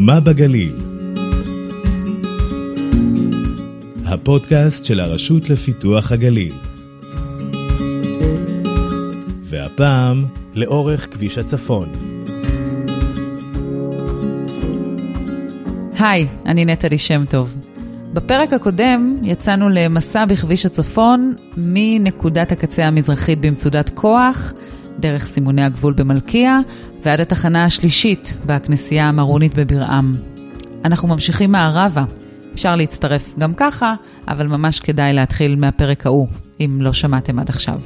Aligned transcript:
מה 0.00 0.20
בגליל? 0.20 0.76
הפודקאסט 4.04 4.84
של 4.84 5.00
הרשות 5.00 5.50
לפיתוח 5.50 6.12
הגליל. 6.12 6.54
והפעם, 9.42 10.26
לאורך 10.54 11.14
כביש 11.14 11.38
הצפון. 11.38 11.88
היי, 15.98 16.26
אני 16.46 16.64
נטלי 16.64 16.98
שם 16.98 17.24
טוב. 17.30 17.56
בפרק 18.12 18.52
הקודם 18.52 19.16
יצאנו 19.22 19.68
למסע 19.68 20.24
בכביש 20.24 20.66
הצפון 20.66 21.34
מנקודת 21.56 22.52
הקצה 22.52 22.84
המזרחית 22.84 23.40
במצודת 23.40 23.90
כוח, 23.90 24.52
דרך 24.98 25.26
סימוני 25.26 25.62
הגבול 25.62 25.92
במלכיה, 25.92 26.58
ועד 27.02 27.20
התחנה 27.20 27.64
השלישית 27.64 28.36
בכנסייה 28.46 29.08
המרונית 29.08 29.54
בברעם. 29.54 30.16
אנחנו 30.84 31.08
ממשיכים 31.08 31.52
מערבה. 31.52 32.04
אפשר 32.54 32.76
להצטרף 32.76 33.34
גם 33.38 33.54
ככה, 33.54 33.94
אבל 34.28 34.46
ממש 34.46 34.80
כדאי 34.80 35.12
להתחיל 35.12 35.56
מהפרק 35.56 36.06
ההוא, 36.06 36.28
אם 36.60 36.78
לא 36.80 36.92
שמעתם 36.92 37.38
עד 37.38 37.48
עכשיו. 37.48 37.80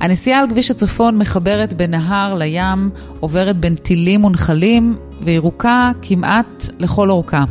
הנסיעה 0.00 0.40
על 0.40 0.50
כביש 0.50 0.70
הצפון 0.70 1.18
מחברת 1.18 1.74
בין 1.74 1.90
נהר 1.90 2.34
לים, 2.34 2.90
עוברת 3.20 3.56
בין 3.56 3.74
טילים 3.74 4.24
ונחלים, 4.24 4.96
וירוקה 5.22 5.90
כמעט 6.02 6.66
לכל 6.78 7.10
אורכה. 7.10 7.44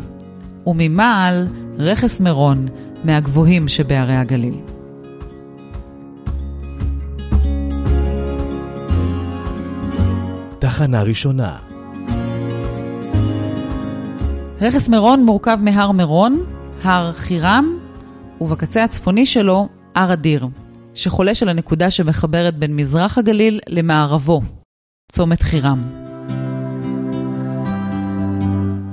וממעל, 0.68 1.48
רכס 1.78 2.20
מירון, 2.20 2.66
מהגבוהים 3.04 3.68
שבערי 3.68 4.16
הגליל. 4.16 4.75
תחנה 10.76 11.02
ראשונה. 11.02 11.58
רכס 14.62 14.90
מירון 14.90 15.26
מורכב 15.26 15.58
מהר 15.62 15.92
מירון, 15.92 16.44
הר 16.84 17.14
חירם, 17.14 17.78
ובקצה 18.42 18.84
הצפוני 18.84 19.26
שלו, 19.26 19.68
הר 19.96 20.14
אדיר, 20.14 20.48
שחולש 20.94 21.44
על 21.44 21.50
הנקודה 21.50 21.92
שמחברת 21.92 22.56
בין 22.56 22.76
מזרח 22.76 23.18
הגליל 23.18 23.60
למערבו, 23.70 24.42
צומת 25.12 25.42
חירם. 25.42 25.84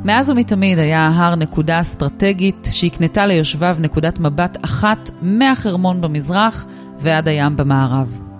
מאז 0.04 0.30
ומתמיד 0.30 0.78
היה 0.78 1.08
ההר 1.08 1.34
נקודה 1.34 1.80
אסטרטגית 1.80 2.68
שהקנתה 2.70 3.26
ליושביו 3.26 3.76
נקודת 3.80 4.18
מבט 4.18 4.64
אחת 4.64 5.10
מהחרמון 5.22 6.00
במזרח 6.00 6.66
ועד 6.98 7.28
הים 7.28 7.56
במערב. 7.56 8.31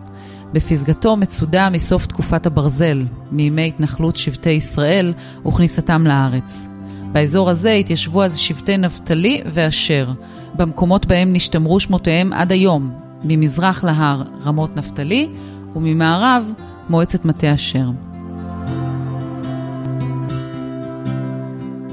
בפסגתו 0.53 1.17
מצודה 1.17 1.71
מסוף 1.71 2.07
תקופת 2.07 2.47
הברזל, 2.47 3.05
מימי 3.31 3.69
התנחלות 3.69 4.17
שבטי 4.17 4.51
ישראל 4.51 5.13
וכניסתם 5.47 6.07
לארץ. 6.07 6.67
באזור 7.13 7.51
הזה 7.51 7.73
התיישבו 7.73 8.23
אז 8.23 8.37
שבטי 8.37 8.77
נפתלי 8.77 9.41
ואשר, 9.47 10.09
במקומות 10.55 11.07
בהם 11.07 11.33
נשתמרו 11.33 11.81
שמותיהם 11.81 12.33
עד 12.33 12.53
היום, 12.53 12.93
ממזרח 13.25 13.85
להר 13.85 14.23
רמות 14.45 14.77
נפתלי 14.77 15.29
וממערב 15.75 16.53
מועצת 16.89 17.25
מטה 17.25 17.55
אשר. 17.55 17.91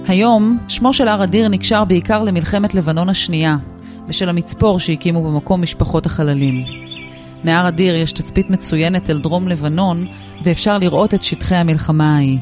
היום, 0.08 0.58
שמו 0.68 0.94
של 0.94 1.08
הר 1.08 1.24
אדיר 1.24 1.48
נקשר 1.48 1.86
בעיקר 1.86 2.24
למלחמת 2.24 2.76
לבנון 2.76 3.10
השנייה, 3.10 3.58
בשל 4.08 4.30
המצפור 4.30 4.80
שהקימו 4.80 5.24
במקום 5.24 5.62
משפחות 5.62 6.06
החללים. 6.06 6.89
מהר 7.44 7.68
אדיר 7.68 7.96
יש 7.96 8.12
תצפית 8.12 8.50
מצוינת 8.50 9.10
אל 9.10 9.20
דרום 9.20 9.48
לבנון, 9.48 10.08
ואפשר 10.44 10.78
לראות 10.78 11.14
את 11.14 11.22
שטחי 11.22 11.56
המלחמה 11.56 12.16
ההיא. 12.16 12.40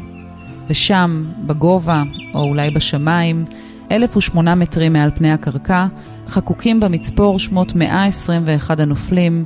ושם, 0.68 1.24
בגובה, 1.46 2.04
או 2.34 2.44
אולי 2.44 2.72
בשמיים, 2.72 3.46
1,008 3.92 4.56
מטרים 4.56 4.94
מעל 4.94 5.12
פני 5.16 5.32
הקרקע, 5.32 5.86
חקוקים 6.28 6.80
במצפור 6.80 7.40
שמות 7.40 7.76
121 7.76 8.80
הנופלים, 8.80 9.44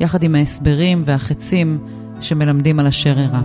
יחד 0.00 0.22
עם 0.22 0.34
ההסברים 0.34 1.02
והחצים 1.04 1.78
שמלמדים 2.20 2.80
על 2.80 2.86
אשר 2.86 3.18
אירע. 3.18 3.40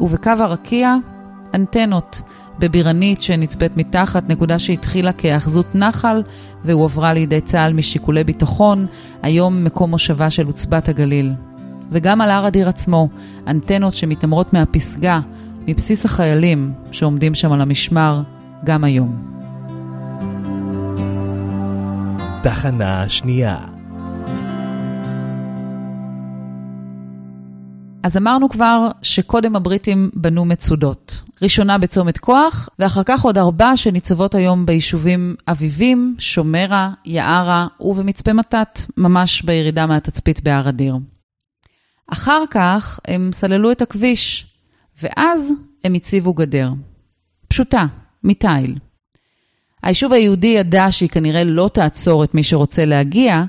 ובקו 0.00 0.30
הרקיע, 0.30 0.94
אנטנות, 1.54 2.22
בבירנית 2.58 3.22
שנצפית 3.22 3.76
מתחת, 3.76 4.28
נקודה 4.28 4.58
שהתחילה 4.58 5.12
כהאחזות 5.12 5.74
נחל 5.74 6.22
והועברה 6.64 7.12
לידי 7.12 7.40
צה"ל 7.40 7.72
משיקולי 7.72 8.24
ביטחון, 8.24 8.86
היום 9.22 9.64
מקום 9.64 9.90
מושבה 9.90 10.30
של 10.30 10.46
עוצבת 10.46 10.88
הגליל. 10.88 11.32
וגם 11.90 12.20
על 12.20 12.30
הר 12.30 12.48
אדיר 12.48 12.68
עצמו, 12.68 13.08
אנטנות 13.46 13.94
שמתעמרות 13.94 14.52
מהפסגה, 14.52 15.20
מבסיס 15.68 16.04
החיילים 16.04 16.72
שעומדים 16.90 17.34
שם 17.34 17.52
על 17.52 17.60
המשמר, 17.60 18.22
גם 18.64 18.84
היום. 18.84 19.36
תחנה 22.42 23.08
שנייה. 23.08 23.75
אז 28.06 28.16
אמרנו 28.16 28.48
כבר 28.48 28.88
שקודם 29.02 29.56
הבריטים 29.56 30.10
בנו 30.14 30.44
מצודות. 30.44 31.22
ראשונה 31.42 31.78
בצומת 31.78 32.18
כוח, 32.18 32.68
ואחר 32.78 33.02
כך 33.06 33.24
עוד 33.24 33.38
ארבע 33.38 33.76
שניצבות 33.76 34.34
היום 34.34 34.66
ביישובים 34.66 35.34
אביבים, 35.48 36.14
שומרה, 36.18 36.90
יערה 37.04 37.66
ובמצפה 37.80 38.32
מתת, 38.32 38.80
ממש 38.96 39.42
בירידה 39.42 39.86
מהתצפית 39.86 40.40
בהר 40.40 40.68
אדיר. 40.68 40.96
אחר 42.12 42.42
כך 42.50 43.00
הם 43.08 43.30
סללו 43.32 43.70
את 43.70 43.82
הכביש, 43.82 44.46
ואז 45.02 45.52
הם 45.84 45.94
הציבו 45.94 46.34
גדר. 46.34 46.72
פשוטה, 47.48 47.86
מתיל. 48.24 48.78
היישוב 49.82 50.12
היהודי 50.12 50.46
ידע 50.46 50.86
שהיא 50.90 51.08
כנראה 51.08 51.44
לא 51.44 51.70
תעצור 51.74 52.24
את 52.24 52.34
מי 52.34 52.42
שרוצה 52.42 52.84
להגיע, 52.84 53.44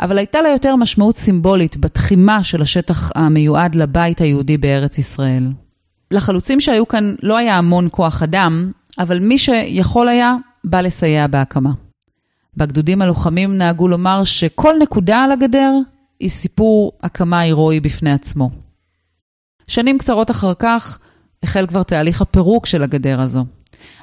אבל 0.00 0.18
הייתה 0.18 0.42
לה 0.42 0.48
יותר 0.48 0.76
משמעות 0.76 1.16
סימבולית 1.16 1.76
בתחימה 1.76 2.44
של 2.44 2.62
השטח 2.62 3.10
המיועד 3.14 3.74
לבית 3.74 4.20
היהודי 4.20 4.56
בארץ 4.56 4.98
ישראל. 4.98 5.52
לחלוצים 6.10 6.60
שהיו 6.60 6.88
כאן 6.88 7.14
לא 7.22 7.36
היה 7.36 7.58
המון 7.58 7.88
כוח 7.90 8.22
אדם, 8.22 8.72
אבל 8.98 9.18
מי 9.18 9.38
שיכול 9.38 10.08
היה, 10.08 10.36
בא 10.64 10.80
לסייע 10.80 11.26
בהקמה. 11.26 11.72
בגדודים 12.56 13.02
הלוחמים 13.02 13.58
נהגו 13.58 13.88
לומר 13.88 14.24
שכל 14.24 14.74
נקודה 14.82 15.18
על 15.18 15.32
הגדר 15.32 15.72
היא 16.20 16.30
סיפור 16.30 16.92
הקמה 17.02 17.40
הירואי 17.40 17.80
בפני 17.80 18.12
עצמו. 18.12 18.50
שנים 19.68 19.98
קצרות 19.98 20.30
אחר 20.30 20.52
כך 20.58 20.98
החל 21.42 21.66
כבר 21.66 21.82
תהליך 21.82 22.22
הפירוק 22.22 22.66
של 22.66 22.82
הגדר 22.82 23.20
הזו. 23.20 23.44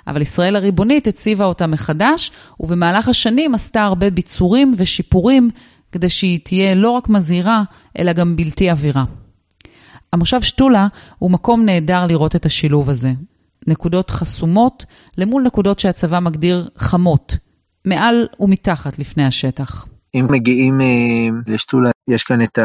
אבל 0.08 0.22
ישראל 0.22 0.56
הריבונית 0.56 1.08
הציבה 1.08 1.46
אותה 1.46 1.68
מחדש, 1.68 2.32
ובמהלך 2.60 3.08
השנים 3.08 3.56
עשתה 3.56 3.84
הרבה 3.84 4.10
ביצורים 4.10 4.74
ושיפורים 4.78 5.50
כדי 5.92 6.10
שהיא 6.10 6.40
תהיה 6.44 6.76
לא 6.76 6.90
רק 6.90 7.10
מזהירה, 7.10 7.64
אלא 8.00 8.14
גם 8.14 8.36
בלתי 8.36 8.70
עבירה. 8.70 9.04
המושב 10.14 10.42
שתולה 10.42 10.88
הוא 11.20 11.32
מקום 11.32 11.66
נהדר 11.66 12.06
לראות 12.06 12.36
את 12.36 12.46
השילוב 12.46 12.90
הזה. 12.90 13.12
נקודות 13.68 14.10
חסומות 14.12 14.86
למול 15.18 15.44
נקודות 15.44 15.80
שהצבא 15.80 16.20
מגדיר 16.20 16.70
חמות, 16.78 17.38
מעל 17.86 18.28
ומתחת 18.40 19.00
לפני 19.00 19.26
השטח. 19.26 19.88
אם 20.16 20.28
מגיעים 20.30 20.82
אה, 20.82 21.30
לשתולה, 21.48 21.92
יש 22.08 22.24
כאן 22.24 22.42
את 22.42 22.60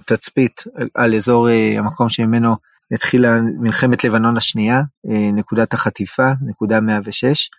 התצפית 0.00 0.64
על 0.94 1.14
אזור 1.14 1.50
אה, 1.50 1.78
המקום 1.78 2.08
שממנו 2.08 2.54
התחילה 2.92 3.40
מלחמת 3.60 4.04
לבנון 4.04 4.36
השנייה, 4.36 4.80
אה, 5.10 5.30
נקודת 5.32 5.74
החטיפה, 5.74 6.30
נקודה 6.48 6.80
106, 6.80 7.50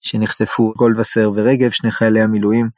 שנחטפו 0.00 0.72
גולדווסר 0.76 1.30
ורגב, 1.34 1.70
שני 1.70 1.90
חיילי 1.90 2.22
המילואים, 2.22 2.68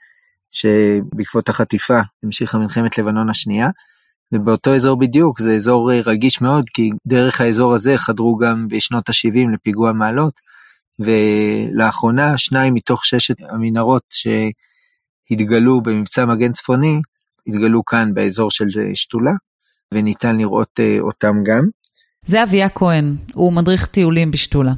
שבעקבות 0.53 1.49
החטיפה 1.49 2.01
המשיכה 2.23 2.59
מלחמת 2.59 2.99
לבנון 2.99 3.31
השנייה. 3.31 3.69
ובאותו 4.33 4.75
אזור 4.75 4.99
בדיוק 4.99 5.41
זה 5.41 5.55
אזור 5.55 5.93
רגיש 5.93 6.41
מאוד 6.41 6.71
כי 6.71 6.91
דרך 7.07 7.41
האזור 7.41 7.75
הזה 7.75 7.99
חדרו 7.99 8.37
גם 8.37 8.69
בשנות 8.69 9.09
ה-70 9.09 9.55
לפיגוע 9.55 9.93
מעלות 9.93 10.41
ולאחרונה 10.99 12.39
שניים 12.39 12.75
מתוך 12.75 13.05
ששת 13.05 13.35
המנהרות 13.41 14.03
שהתגלו 15.31 15.81
במבצע 15.81 16.25
מגן 16.25 16.53
צפוני 16.53 17.01
התגלו 17.47 17.85
כאן 17.85 18.15
באזור 18.15 18.51
של 18.51 18.67
שתולה 18.95 19.33
וניתן 19.95 20.37
לראות 20.37 20.81
אותם 21.01 21.37
גם. 21.45 21.65
זה 22.27 22.43
אביה 22.43 22.69
כהן, 22.69 23.17
הוא 23.35 23.53
מדריך 23.53 23.87
טיולים 23.87 24.31
בשתולה. 24.31 24.73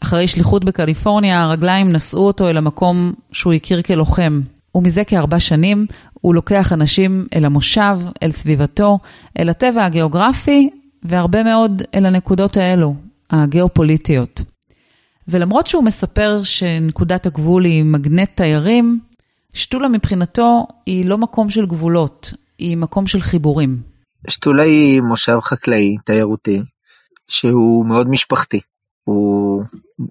אחרי 0.00 0.28
שליחות 0.28 0.64
בקליפורניה, 0.64 1.42
הרגליים 1.42 1.92
נשאו 1.92 2.26
אותו 2.26 2.48
אל 2.48 2.56
המקום 2.56 3.12
שהוא 3.32 3.52
הכיר 3.52 3.82
כלוחם. 3.82 4.40
ומזה 4.76 5.04
כארבע 5.04 5.40
שנים 5.40 5.86
הוא 6.12 6.34
לוקח 6.34 6.72
אנשים 6.72 7.26
אל 7.34 7.44
המושב, 7.44 7.98
אל 8.22 8.30
סביבתו, 8.30 8.98
אל 9.38 9.48
הטבע 9.48 9.84
הגיאוגרפי, 9.84 10.70
והרבה 11.02 11.42
מאוד 11.42 11.82
אל 11.94 12.06
הנקודות 12.06 12.56
האלו, 12.56 12.94
הגיאופוליטיות. 13.30 14.42
ולמרות 15.28 15.66
שהוא 15.66 15.84
מספר 15.84 16.40
שנקודת 16.42 17.26
הגבול 17.26 17.64
היא 17.64 17.84
מגנט 17.84 18.30
תיירים, 18.34 19.00
שתולה 19.54 19.88
מבחינתו 19.88 20.66
היא 20.86 21.06
לא 21.06 21.18
מקום 21.18 21.50
של 21.50 21.66
גבולות, 21.66 22.32
היא 22.58 22.76
מקום 22.76 23.06
של 23.06 23.20
חיבורים. 23.20 23.78
שתולה 24.28 24.62
היא 24.62 25.00
מושב 25.00 25.38
חקלאי, 25.40 25.96
תיירותי, 26.04 26.62
שהוא 27.28 27.86
מאוד 27.86 28.10
משפחתי. 28.10 28.60
הוא 29.04 29.45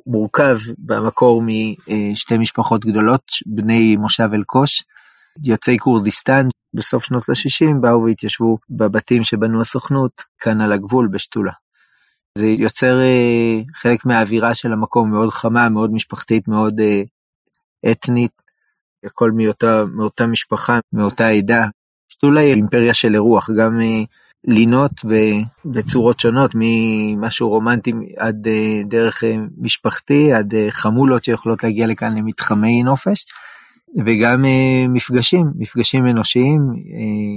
מורכב 0.07 0.57
במקור 0.77 1.41
משתי 2.11 2.37
משפחות 2.37 2.85
גדולות, 2.85 3.23
בני 3.45 3.95
מושב 3.95 4.29
אלקוש, 4.33 4.83
יוצאי 5.43 5.77
כורדיסטן, 5.79 6.47
בסוף 6.73 7.03
שנות 7.03 7.29
ה-60 7.29 7.73
באו 7.81 8.03
והתיישבו 8.03 8.57
בבתים 8.69 9.23
שבנו 9.23 9.61
הסוכנות, 9.61 10.11
כאן 10.39 10.61
על 10.61 10.71
הגבול 10.73 11.07
בשתולה. 11.07 11.51
זה 12.37 12.47
יוצר 12.47 13.01
אה, 13.01 13.61
חלק 13.75 14.05
מהאווירה 14.05 14.55
של 14.55 14.73
המקום, 14.73 15.11
מאוד 15.11 15.29
חמה, 15.29 15.69
מאוד 15.69 15.91
משפחתית, 15.93 16.47
מאוד 16.47 16.79
אה, 16.79 17.01
אתנית, 17.91 18.31
הכל 19.05 19.31
מאותה, 19.31 19.83
מאותה 19.85 20.25
משפחה, 20.25 20.79
מאותה 20.93 21.27
עדה. 21.27 21.65
שתולה 22.09 22.41
היא 22.41 22.53
אימפריה 22.53 22.93
של 22.93 23.13
אירוח, 23.13 23.49
גם 23.59 23.81
אה, 23.81 24.03
לינות 24.47 24.91
בצורות 25.65 26.19
שונות, 26.19 26.51
ממשהו 26.55 27.49
רומנטי 27.49 27.91
עד 28.17 28.47
דרך 28.85 29.23
משפחתי, 29.57 30.33
עד 30.33 30.53
חמולות 30.69 31.23
שיכולות 31.23 31.63
להגיע 31.63 31.87
לכאן 31.87 32.17
למתחמי 32.17 32.83
נופש. 32.83 33.25
וגם 34.05 34.45
מפגשים, 34.89 35.51
מפגשים 35.57 36.07
אנושיים, 36.07 36.61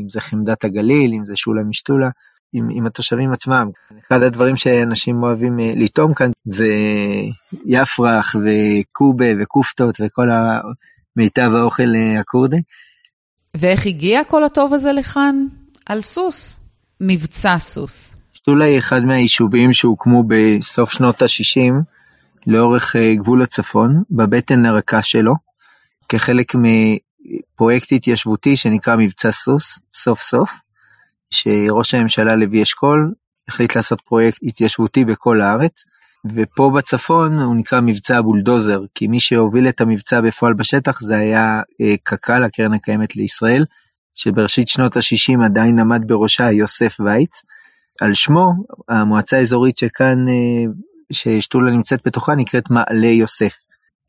אם 0.02 0.08
זה 0.08 0.20
חמדת 0.20 0.64
הגליל, 0.64 1.12
אם 1.12 1.24
זה 1.24 1.36
שולה 1.36 1.62
משתולה, 1.62 2.08
עם, 2.52 2.68
עם 2.72 2.86
התושבים 2.86 3.32
עצמם. 3.32 3.70
אחד 4.08 4.22
הדברים 4.22 4.56
שאנשים 4.56 5.22
אוהבים 5.22 5.60
אה, 5.60 5.72
לטעום 5.76 6.14
כאן 6.14 6.30
זה 6.44 6.74
יפרח 7.66 8.36
וקובה 8.36 9.26
וכופתות 9.40 10.00
וכל 10.00 10.28
מיטב 11.16 11.50
האוכל 11.54 11.94
אה, 11.94 12.20
הכורדי. 12.20 12.60
ואיך 13.56 13.86
הגיע 13.86 14.24
כל 14.24 14.44
הטוב 14.44 14.74
הזה 14.74 14.92
לכאן? 14.92 15.46
על 15.86 16.00
סוס, 16.00 16.60
מבצע 17.00 17.58
סוס. 17.58 18.16
שתולה 18.32 18.64
היא 18.64 18.78
אחד 18.78 19.04
מהיישובים 19.04 19.72
שהוקמו 19.72 20.24
בסוף 20.28 20.92
שנות 20.92 21.22
ה-60 21.22 21.72
לאורך 22.46 22.96
אה, 22.96 23.14
גבול 23.14 23.42
הצפון, 23.42 24.02
בבטן 24.10 24.66
הרכה 24.66 25.02
שלו, 25.02 25.34
כחלק 26.08 26.52
מפרויקט 26.54 27.92
התיישבותי 27.92 28.56
שנקרא 28.56 28.96
מבצע 28.96 29.32
סוס, 29.32 29.78
סוף 29.92 30.20
סוף. 30.20 30.50
שראש 31.30 31.94
הממשלה 31.94 32.36
לוי 32.36 32.62
אשכול 32.62 33.12
החליט 33.48 33.76
לעשות 33.76 34.00
פרויקט 34.00 34.38
התיישבותי 34.42 35.04
בכל 35.04 35.40
הארץ, 35.40 35.84
ופה 36.34 36.70
בצפון 36.76 37.38
הוא 37.38 37.56
נקרא 37.56 37.80
מבצע 37.80 38.20
בולדוזר, 38.20 38.80
כי 38.94 39.06
מי 39.06 39.20
שהוביל 39.20 39.68
את 39.68 39.80
המבצע 39.80 40.20
בפועל 40.20 40.54
בשטח 40.54 41.00
זה 41.00 41.16
היה 41.16 41.62
אה, 41.80 41.94
קק"ל, 42.02 42.44
הקרן 42.44 42.74
הקיימת 42.74 43.16
לישראל, 43.16 43.64
שבראשית 44.18 44.68
שנות 44.68 44.96
ה-60 44.96 45.44
עדיין 45.44 45.78
עמד 45.78 46.02
בראשה 46.06 46.52
יוסף 46.52 46.96
וייץ. 47.00 47.42
על 48.00 48.14
שמו, 48.14 48.52
המועצה 48.88 49.36
האזורית 49.36 49.76
שכאן, 49.76 50.28
אה, 50.28 50.72
ששתולה 51.12 51.70
נמצאת 51.70 52.00
בתוכה, 52.06 52.34
נקראת 52.34 52.70
מעלה 52.70 53.06
יוסף. 53.06 53.54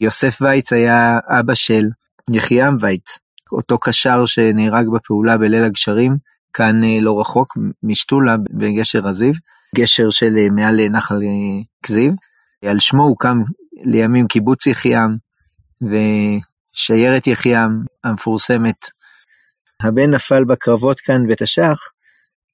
יוסף 0.02 0.38
וייץ 0.42 0.74
היה 0.74 1.20
אבא 1.28 1.54
של 1.54 1.86
יחיעם 2.32 2.78
וייץ, 2.80 3.20
אותו 3.52 3.78
קשר 3.78 4.26
שנהרג 4.26 4.88
בפעולה 4.94 5.38
בליל 5.38 5.64
הגשרים, 5.64 6.18
כאן 6.54 6.84
אה, 6.84 6.98
לא 7.02 7.20
רחוק 7.20 7.58
משתולה 7.84 8.36
בגשר 8.50 9.08
הזיו, 9.08 9.34
גשר 9.76 10.10
של 10.10 10.38
אה, 10.38 10.50
מעל 10.50 10.90
נחל 10.90 11.20
כזיב. 11.84 12.14
על 12.66 12.80
שמו 12.80 13.04
הוקם 13.04 13.42
לימים 13.84 14.28
קיבוץ 14.28 14.68
יחיעם 14.68 15.16
ושיירת 15.82 17.28
יחיעם 17.28 17.84
המפורסמת. 18.04 18.99
הבן 19.84 20.10
נפל 20.10 20.44
בקרבות 20.44 21.00
כאן 21.00 21.28
בתש"ח, 21.28 21.80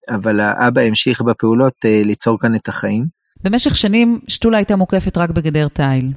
אבל 0.10 0.40
האבא 0.40 0.82
המשיך 0.82 1.22
בפעולות 1.22 1.74
ליצור 1.86 2.40
כאן 2.40 2.56
את 2.56 2.68
החיים. 2.68 3.06
במשך 3.44 3.76
שנים 3.76 4.20
שתולה 4.28 4.58
הייתה 4.58 4.76
מוקפת 4.76 5.18
רק 5.18 5.30
בגדר 5.30 5.68
תיל. 5.68 6.14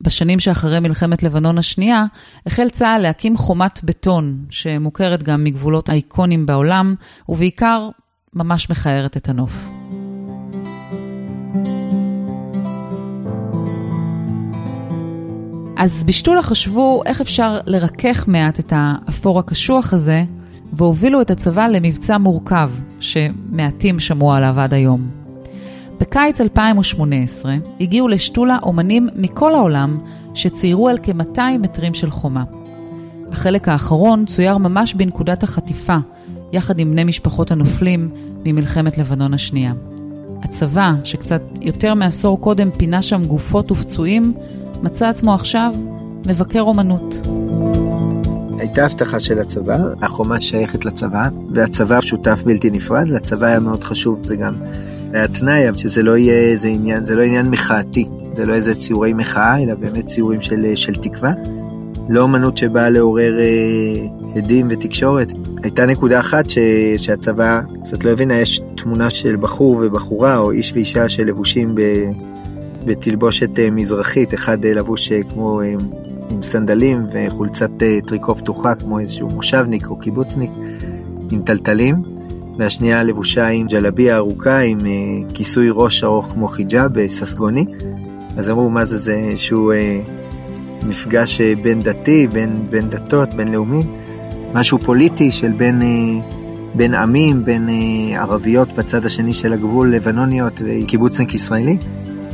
בשנים 0.00 0.40
שאחרי 0.40 0.80
מלחמת 0.80 1.22
לבנון 1.22 1.58
השנייה, 1.58 2.04
החל 2.46 2.68
צה"ל 2.68 3.02
להקים 3.02 3.36
חומת 3.36 3.80
בטון, 3.84 4.44
שמוכרת 4.50 5.22
גם 5.22 5.44
מגבולות 5.44 5.90
אייקונים 5.90 6.46
בעולם, 6.46 6.94
ובעיקר 7.28 7.88
ממש 8.34 8.70
מכערת 8.70 9.16
את 9.16 9.28
הנוף. 9.28 9.68
אז 15.76 16.04
בשתולה 16.04 16.42
חשבו 16.42 17.02
איך 17.06 17.20
אפשר 17.20 17.60
לרכך 17.66 18.24
מעט 18.28 18.60
את 18.60 18.72
האפור 18.76 19.38
הקשוח 19.38 19.92
הזה, 19.92 20.24
והובילו 20.72 21.20
את 21.20 21.30
הצבא 21.30 21.66
למבצע 21.66 22.18
מורכב, 22.18 22.70
שמעטים 23.00 24.00
שמעו 24.00 24.32
עליו 24.32 24.60
עד 24.60 24.74
היום. 24.74 25.22
בקיץ 26.00 26.40
2018 26.40 27.54
הגיעו 27.80 28.08
לשתולה 28.08 28.58
אומנים 28.62 29.08
מכל 29.16 29.54
העולם 29.54 29.98
שציירו 30.34 30.88
על 30.88 30.98
כ-200 31.02 31.58
מטרים 31.58 31.94
של 31.94 32.10
חומה. 32.10 32.44
החלק 33.32 33.68
האחרון 33.68 34.24
צויר 34.26 34.58
ממש 34.58 34.94
בנקודת 34.94 35.42
החטיפה, 35.42 35.96
יחד 36.52 36.78
עם 36.78 36.90
בני 36.90 37.04
משפחות 37.04 37.50
הנופלים 37.50 38.10
ממלחמת 38.44 38.98
לבנון 38.98 39.34
השנייה. 39.34 39.72
הצבא, 40.42 40.92
שקצת 41.04 41.42
יותר 41.60 41.94
מעשור 41.94 42.40
קודם 42.40 42.70
פינה 42.70 43.02
שם 43.02 43.24
גופות 43.24 43.70
ופצועים, 43.70 44.34
מצא 44.82 45.08
עצמו 45.08 45.34
עכשיו 45.34 45.74
מבקר 46.26 46.60
אומנות. 46.60 47.41
הייתה 48.58 48.84
הבטחה 48.84 49.20
של 49.20 49.38
הצבא, 49.38 49.78
החומה 50.02 50.40
שייכת 50.40 50.84
לצבא, 50.84 51.28
והצבא 51.54 52.00
שותף 52.00 52.42
בלתי 52.44 52.70
נפרד, 52.70 53.08
לצבא 53.08 53.46
היה 53.46 53.60
מאוד 53.60 53.84
חשוב, 53.84 54.26
זה 54.26 54.36
גם 54.36 54.54
התנאי, 55.14 55.66
שזה 55.76 56.02
לא 56.02 56.16
יהיה 56.16 56.50
איזה 56.50 56.68
עניין, 56.68 57.04
זה 57.04 57.14
לא 57.14 57.22
עניין 57.22 57.46
מחאתי, 57.46 58.08
זה 58.32 58.46
לא 58.46 58.54
איזה 58.54 58.74
ציורי 58.74 59.12
מחאה, 59.12 59.62
אלא 59.62 59.74
באמת 59.74 60.06
ציורים 60.06 60.42
של, 60.42 60.72
של 60.74 60.94
תקווה. 60.94 61.32
לא 62.08 62.24
אמנות 62.24 62.56
שבאה 62.56 62.90
לעורר 62.90 63.38
אה, 63.38 64.06
הדים 64.36 64.66
ותקשורת. 64.70 65.32
הייתה 65.62 65.86
נקודה 65.86 66.20
אחת 66.20 66.50
ש, 66.50 66.58
שהצבא 66.96 67.60
קצת 67.82 68.04
לא 68.04 68.10
הבינה, 68.10 68.34
יש 68.34 68.60
תמונה 68.76 69.10
של 69.10 69.36
בחור 69.36 69.80
ובחורה, 69.82 70.38
או 70.38 70.50
איש 70.50 70.72
ואישה 70.72 71.08
שלבושים 71.08 71.74
ב, 71.74 71.80
בתלבושת 72.84 73.58
אה, 73.58 73.70
מזרחית, 73.70 74.34
אחד 74.34 74.64
אה, 74.64 74.74
לבוש 74.74 75.12
אה, 75.12 75.20
כמו 75.28 75.62
אה, 75.62 75.74
עם 76.32 76.42
סנדלים 76.42 77.06
וחולצת 77.12 77.82
אה, 77.82 77.98
טריקו 78.06 78.34
פתוחה, 78.34 78.74
כמו 78.74 78.98
איזשהו 78.98 79.28
מושבניק 79.28 79.86
או 79.86 79.96
קיבוצניק, 79.96 80.50
עם 81.30 81.42
טלטלים. 81.42 82.02
והשנייה 82.58 83.02
לבושה 83.02 83.46
עם 83.46 83.66
ג'לביה 83.66 84.16
ארוכה 84.16 84.58
עם 84.58 84.78
uh, 84.78 85.34
כיסוי 85.34 85.68
ראש 85.72 86.04
ארוך 86.04 86.26
כמו 86.32 86.48
חיג'אב 86.48 86.98
אה, 86.98 87.08
ססגוני. 87.08 87.64
אז 88.36 88.50
אמרו 88.50 88.70
מה 88.70 88.84
זה 88.84 88.98
זה 88.98 89.14
איזשהו 89.14 89.72
uh, 89.72 90.86
מפגש 90.86 91.40
בין 91.40 91.80
דתי, 91.80 92.26
בין, 92.26 92.66
בין 92.70 92.90
דתות, 92.90 93.34
בין 93.34 93.52
לאומים, 93.52 93.82
משהו 94.54 94.78
פוליטי 94.78 95.30
של 95.30 95.52
בין, 95.52 95.80
uh, 95.80 96.34
בין 96.74 96.94
עמים, 96.94 97.44
בין 97.44 97.68
uh, 97.68 98.18
ערביות 98.18 98.72
בצד 98.76 99.06
השני 99.06 99.34
של 99.34 99.52
הגבול, 99.52 99.94
לבנוניות 99.94 100.62
וקיבוצניק 100.64 101.34
ישראלי. 101.34 101.76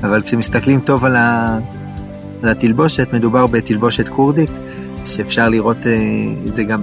אבל 0.03 0.23
כשמסתכלים 0.23 0.81
טוב 0.81 1.05
על, 1.05 1.17
ה, 1.17 1.59
על 2.43 2.49
התלבושת, 2.49 3.09
מדובר 3.13 3.47
בתלבושת 3.47 4.09
כורדית. 4.09 4.51
שאפשר 5.07 5.49
לראות 5.49 5.87
אה, 5.87 5.93
את 6.47 6.57
זה 6.57 6.65
גם 6.65 6.83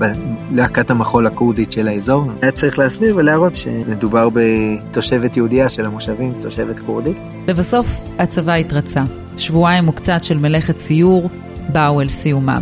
בלהקת 0.51 0.91
המחול 0.91 1.27
הכורדית 1.27 1.71
של 1.71 1.87
האזור. 1.87 2.23
היה 2.41 2.51
צריך 2.51 2.79
להסביר 2.79 3.13
ולהראות 3.17 3.55
שמדובר 3.55 4.29
בתושבת 4.33 5.37
יהודייה 5.37 5.69
של 5.69 5.85
המושבים, 5.85 6.31
תושבת 6.41 6.79
כורדית. 6.79 7.17
לבסוף, 7.47 7.87
הצבא 8.19 8.53
התרצה. 8.53 9.03
שבועיים 9.37 9.87
וקצת 9.87 10.23
של 10.23 10.37
מלאכת 10.37 10.75
ציור 10.75 11.29
באו 11.69 12.01
אל 12.01 12.09
סיומם. 12.09 12.61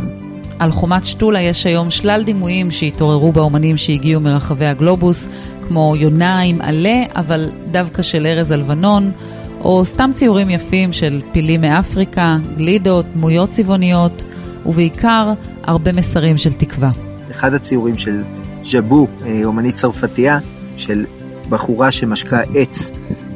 על 0.59 0.71
חומת 0.71 1.05
שתולה 1.05 1.41
יש 1.41 1.65
היום 1.65 1.91
שלל 1.91 2.23
דימויים 2.23 2.71
שהתעוררו 2.71 3.31
באומנים 3.31 3.77
שהגיעו 3.77 4.21
מרחבי 4.21 4.65
הגלובוס, 4.65 5.27
כמו 5.67 5.93
יונה 5.97 6.39
עם 6.39 6.61
עלה, 6.61 7.03
אבל 7.15 7.49
דווקא 7.71 8.01
של 8.01 8.25
ארז 8.25 8.51
הלבנון, 8.51 9.11
או 9.63 9.85
סתם 9.85 10.11
ציורים 10.13 10.49
יפים 10.49 10.93
של 10.93 11.21
פילים 11.31 11.61
מאפריקה, 11.61 12.37
גלידות, 12.57 13.05
דמויות 13.13 13.49
צבעוניות, 13.49 14.23
ובעיקר 14.65 15.33
הרבה 15.63 15.93
מסרים 15.93 16.37
של 16.37 16.53
תקווה. 16.53 16.91
אחד 17.31 17.53
הציורים 17.53 17.97
של 17.97 18.23
ז'בו, 18.63 19.07
אה, 19.25 19.41
אומנית 19.45 19.75
צרפתייה, 19.75 20.39
של 20.77 21.05
בחורה 21.49 21.91
שמשקה 21.91 22.41
עץ, 22.55 22.91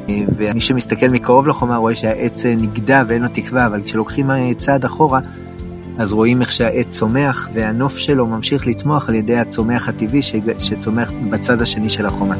אה, 0.08 0.20
ומי 0.36 0.60
שמסתכל 0.60 1.08
מקרוב 1.08 1.48
לחומה 1.48 1.76
רואה 1.76 1.94
שהעץ 1.94 2.46
אה, 2.46 2.54
נגדע 2.54 3.02
ואין 3.08 3.22
לו 3.22 3.28
תקווה, 3.32 3.66
אבל 3.66 3.82
כשלוקחים 3.82 4.30
צעד 4.56 4.84
אחורה, 4.84 5.20
אז 5.98 6.12
רואים 6.12 6.40
איך 6.40 6.52
שהעץ 6.52 6.88
צומח, 6.88 7.48
והנוף 7.54 7.96
שלו 7.96 8.26
ממשיך 8.26 8.66
לצמוח 8.66 9.08
על 9.08 9.14
ידי 9.14 9.36
הצומח 9.36 9.88
הטבעי 9.88 10.20
שצומח 10.58 11.12
בצד 11.30 11.62
השני 11.62 11.90
של 11.90 12.06
החומה. 12.06 12.34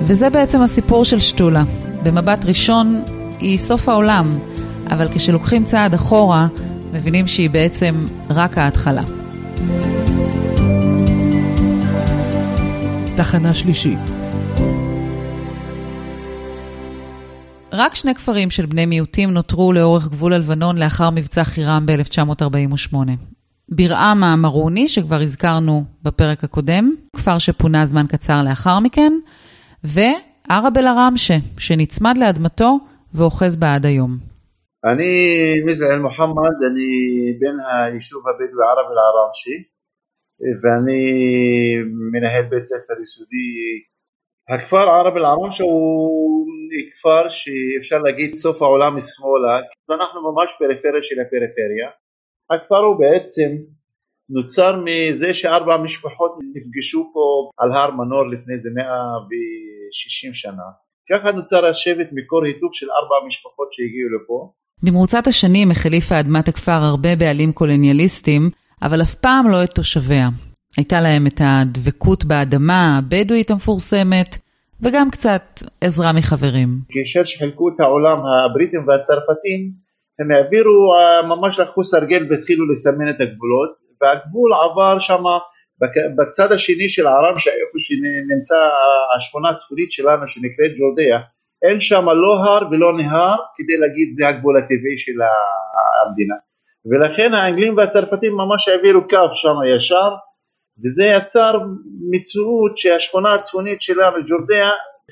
וזה 0.00 0.30
בעצם 0.30 0.62
הסיפור 0.62 1.04
של 1.04 1.20
שתולה. 1.20 1.62
במבט 2.06 2.44
ראשון 2.44 3.04
היא 3.40 3.58
סוף 3.58 3.88
העולם, 3.88 4.38
אבל 4.90 5.08
כשלוקחים 5.14 5.64
צעד 5.64 5.94
אחורה, 5.94 6.46
מבינים 6.92 7.26
שהיא 7.26 7.50
בעצם 7.50 8.04
רק 8.30 8.58
ההתחלה. 8.58 9.02
תחנה 13.16 13.54
שלישית 13.54 13.98
רק 17.72 17.94
שני 17.94 18.14
כפרים 18.14 18.50
של 18.50 18.66
בני 18.66 18.86
מיעוטים 18.86 19.30
נותרו 19.30 19.72
לאורך 19.72 20.08
גבול 20.08 20.32
הלבנון 20.32 20.78
לאחר 20.78 21.10
מבצע 21.10 21.44
חירם 21.44 21.86
ב-1948. 21.86 22.96
ברעם 23.68 24.24
המרוני, 24.24 24.88
שכבר 24.88 25.20
הזכרנו 25.20 25.84
בפרק 26.02 26.44
הקודם, 26.44 26.94
כפר 27.16 27.38
שפונה 27.38 27.86
זמן 27.86 28.06
קצר 28.06 28.42
לאחר 28.42 28.80
מכן, 28.80 29.12
וערב 30.50 30.78
אל-עראמשה, 30.78 31.34
שנצמד 31.58 32.14
לאדמתו 32.18 32.78
ואוחז 33.14 33.56
בה 33.56 33.74
עד 33.74 33.86
היום. 33.86 34.10
אני 34.84 35.14
מזעל 35.66 35.98
מוחמד, 35.98 36.56
אני 36.70 36.90
בן 37.40 37.56
היישוב 37.66 38.22
הבדואי 38.28 38.66
ערב 38.70 38.86
אל-עראמשה, 38.92 39.56
ואני 40.62 41.02
מנהל 42.12 42.44
בית 42.50 42.64
ספר 42.64 43.02
יסודי. 43.02 43.48
הכפר 44.48 44.88
ערב 44.88 45.16
אל-עראמשה 45.16 45.64
הוא 45.64 46.46
כפר 46.94 47.28
שאפשר 47.28 47.98
להגיד 47.98 48.34
סוף 48.34 48.62
העולם 48.62 48.96
משמאלה, 48.96 49.60
אנחנו 49.90 50.32
ממש 50.32 50.54
פריפריה 50.58 51.02
של 51.02 51.20
הפריפריה. 51.20 51.88
הכפר 52.50 52.82
הוא 52.88 52.96
בעצם 52.98 53.50
נוצר 54.30 54.80
מזה 54.84 55.34
שארבע 55.34 55.76
משפחות 55.76 56.32
נפגשו 56.54 57.10
פה 57.12 57.50
על 57.58 57.72
הר 57.72 57.90
מנור 57.90 58.26
לפני 58.32 58.54
איזה 58.54 58.70
160 59.86 60.34
שנה. 60.34 60.68
ככה 61.10 61.32
נוצר 61.32 61.66
השבט 61.66 62.08
מקור 62.12 62.44
היתוך 62.44 62.70
של 62.74 62.86
ארבע 62.90 63.26
משפחות 63.26 63.68
שהגיעו 63.72 64.08
לפה. 64.16 64.52
במרוצת 64.82 65.26
השנים 65.26 65.70
החליפה 65.70 66.20
אדמת 66.20 66.48
הכפר 66.48 66.72
הרבה 66.72 67.16
בעלים 67.16 67.52
קולוניאליסטים, 67.52 68.50
אבל 68.82 69.02
אף 69.02 69.14
פעם 69.14 69.50
לא 69.50 69.64
את 69.64 69.70
תושביה. 69.74 70.28
הייתה 70.76 71.00
להם 71.00 71.26
את 71.26 71.40
הדבקות 71.44 72.24
באדמה 72.24 72.98
הבדואית 72.98 73.50
המפורסמת, 73.50 74.38
וגם 74.80 75.10
קצת 75.10 75.62
עזרה 75.80 76.12
מחברים. 76.12 76.68
כאשר 76.88 77.24
שחילקו 77.24 77.68
את 77.68 77.80
העולם 77.80 78.18
הבריטים 78.26 78.88
והצרפתים, 78.88 79.70
הם 80.18 80.30
העבירו, 80.30 80.94
אה, 80.98 81.28
ממש 81.28 81.60
לקחו 81.60 81.84
סרגל 81.84 82.26
והתחילו 82.30 82.68
לסמן 82.70 83.08
את 83.10 83.20
הגבולות, 83.20 83.70
והגבול 84.00 84.50
עבר 84.64 84.98
שם 84.98 85.22
בצד 86.16 86.52
השני 86.52 86.88
של 86.88 87.06
הערם, 87.06 87.34
איפה 87.34 87.78
שנמצא 87.78 88.56
השכונה 89.16 89.48
הצפונית 89.48 89.90
שלנו 89.90 90.26
שנקראת 90.26 90.70
ג'ורדיה, 90.78 91.18
אין 91.68 91.80
שם 91.80 92.06
לא 92.08 92.44
הר 92.44 92.62
ולא 92.70 92.96
נהר 92.96 93.36
כדי 93.56 93.76
להגיד 93.76 94.08
זה 94.12 94.28
הגבול 94.28 94.56
הטבעי 94.56 94.96
של 94.96 95.12
המדינה. 96.06 96.34
ולכן 96.90 97.34
האנגלים 97.34 97.76
והצרפתים 97.76 98.32
ממש 98.32 98.68
העבירו 98.68 99.08
קו 99.08 99.34
שם 99.34 99.54
ישר, 99.76 100.10
וזה 100.84 101.04
יצר 101.04 101.58
מציאות 102.10 102.76
שהשכונה 102.76 103.34
הצפונית 103.34 103.80
שלנו, 103.80 104.16
ג'ורדיה, 104.26 104.70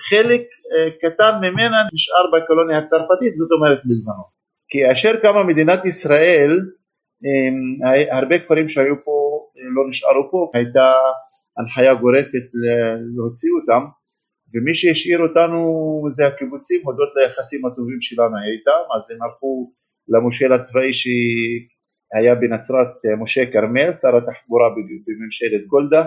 חלק 0.09 0.41
אה, 0.41 0.91
קטן 1.01 1.39
ממנה 1.41 1.77
נשאר 1.93 2.25
בקולוניה 2.33 2.79
הצרפתית, 2.79 3.35
זאת 3.35 3.49
אומרת 3.53 3.79
בלבנון. 3.85 4.25
כי 4.69 4.93
אשר 4.93 5.17
קמה 5.17 5.43
מדינת 5.43 5.85
ישראל, 5.85 6.51
הרבה 8.11 8.39
כפרים 8.39 8.69
שהיו 8.69 8.95
פה 9.05 9.24
לא 9.77 9.89
נשארו 9.89 10.31
פה, 10.31 10.51
הייתה 10.55 10.93
הנחיה 11.59 11.95
גורפת 11.95 12.47
להוציא 13.17 13.51
אותם, 13.61 13.85
ומי 14.55 14.75
שהשאיר 14.75 15.21
אותנו 15.23 15.59
זה 16.11 16.27
הקיבוצים 16.27 16.81
הודות 16.85 17.09
ליחסים 17.17 17.67
הטובים 17.67 18.01
שלנו 18.01 18.37
איתם, 18.53 18.85
אז 18.97 19.11
הם 19.11 19.23
הלכו 19.23 19.73
למושל 20.09 20.53
הצבאי 20.53 20.93
שהיה 20.93 22.35
בנצרת, 22.35 22.93
משה 23.23 23.53
כרמל, 23.53 23.95
שר 23.95 24.17
התחבורה 24.17 24.69
בממשלת 25.07 25.67
גולדה, 25.67 26.03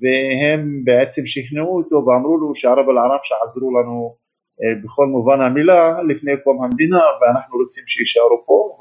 והם 0.00 0.84
בעצם 0.84 1.22
שכנעו 1.26 1.76
אותו 1.76 1.96
ואמרו 1.96 2.38
לו 2.38 2.54
שערב 2.54 2.88
אל-ערב 2.88 3.20
שעזרו 3.22 3.70
לנו 3.78 4.16
אה, 4.62 4.74
בכל 4.84 5.06
מובן 5.06 5.40
המילה 5.40 6.02
לפני 6.10 6.32
קום 6.44 6.64
המדינה 6.64 7.02
ואנחנו 7.20 7.58
רוצים 7.58 7.84
שיישארו 7.86 8.38
פה 8.46 8.78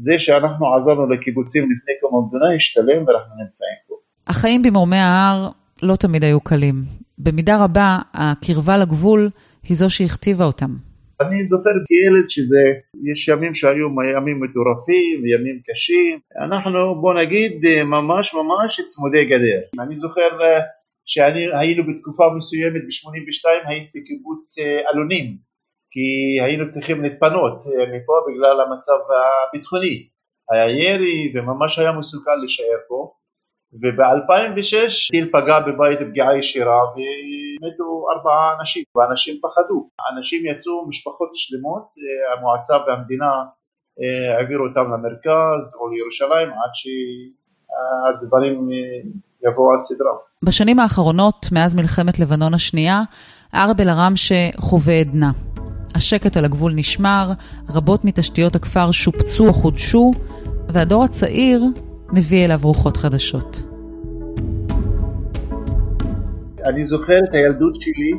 וזה 0.00 0.18
שאנחנו 0.18 0.74
עזרנו 0.74 1.10
לקיבוצים 1.10 1.62
לפני 1.62 1.94
קום 2.00 2.24
המדינה 2.24 2.54
השתלם 2.54 3.06
ואנחנו 3.06 3.34
נמצאים 3.42 3.76
פה. 3.88 3.94
החיים 4.26 4.62
במרומי 4.62 4.96
ההר 4.96 5.48
לא 5.82 5.96
תמיד 5.96 6.24
היו 6.24 6.40
קלים. 6.40 6.82
במידה 7.18 7.64
רבה 7.64 7.98
הקרבה 8.14 8.76
לגבול 8.78 9.30
היא 9.62 9.76
זו 9.76 9.90
שהכתיבה 9.90 10.44
אותם. 10.44 10.70
אני 11.20 11.44
זוכר 11.44 11.70
כילד 11.86 12.28
שזה, 12.28 12.62
יש 13.12 13.28
ימים 13.28 13.54
שהיו 13.54 13.88
ימים 14.16 14.40
מטורפים, 14.42 15.26
ימים 15.26 15.60
קשים, 15.70 16.18
אנחנו 16.44 17.00
בוא 17.00 17.14
נגיד 17.14 17.52
ממש 17.84 18.34
ממש 18.34 18.80
צמודי 18.86 19.24
גדר. 19.24 19.60
אני 19.80 19.96
זוכר 19.96 20.28
שהיינו 21.06 21.82
בתקופה 21.88 22.24
מסוימת 22.36 22.82
ב-82 22.82 23.68
הייתי 23.68 23.98
בקיבוץ 23.98 24.58
אה, 24.58 24.64
אלונים 24.94 25.49
כי 25.90 26.40
היינו 26.44 26.70
צריכים 26.70 27.02
להתפנות 27.02 27.58
אה, 27.66 27.86
מפה 27.94 28.12
בגלל 28.28 28.60
המצב 28.60 28.98
הביטחוני. 29.48 30.08
היה 30.50 30.70
ירי 30.70 31.32
וממש 31.34 31.78
היה 31.78 31.92
מסוכן 31.92 32.38
להישאר 32.40 32.80
פה. 32.88 33.12
וב-2006 33.72 35.10
טיל 35.10 35.28
פגע 35.32 35.58
בבית 35.60 35.98
פגיעה 36.08 36.38
ישירה 36.38 36.80
ומתו 36.92 38.06
ארבעה 38.12 38.56
אנשים 38.60 38.82
ואנשים 38.96 39.34
פחדו. 39.42 39.88
אנשים 40.16 40.46
יצאו 40.46 40.88
משפחות 40.88 41.30
שלמות 41.34 41.82
אה, 41.82 42.38
המועצה 42.38 42.74
והמדינה 42.86 43.30
העבירו 44.38 44.64
אותם 44.66 44.80
למרכז 44.92 45.76
או 45.80 45.88
לירושלים 45.88 46.48
עד 46.48 46.70
שהדברים 46.80 48.68
יבואו 49.44 49.72
על 49.72 49.78
סדרם. 49.78 50.16
בשנים 50.44 50.78
האחרונות, 50.78 51.46
מאז 51.52 51.74
מלחמת 51.74 52.18
לבנון 52.18 52.54
השנייה, 52.54 53.00
ערב 53.52 53.80
אל-עראמשה 53.80 54.50
חווה 54.56 54.94
עדנה. 54.94 55.30
השקט 55.94 56.36
על 56.36 56.44
הגבול 56.44 56.72
נשמר, 56.74 57.32
רבות 57.68 58.04
מתשתיות 58.04 58.56
הכפר 58.56 58.90
שופצו 58.90 59.46
או 59.46 59.52
חודשו, 59.52 60.12
והדור 60.68 61.04
הצעיר 61.04 61.64
מביא 62.12 62.44
אליו 62.44 62.60
רוחות 62.62 62.96
חדשות. 62.96 63.62
אני 66.64 66.84
זוכר 66.84 67.18
את 67.18 67.34
הילדות 67.34 67.74
שלי, 67.80 68.12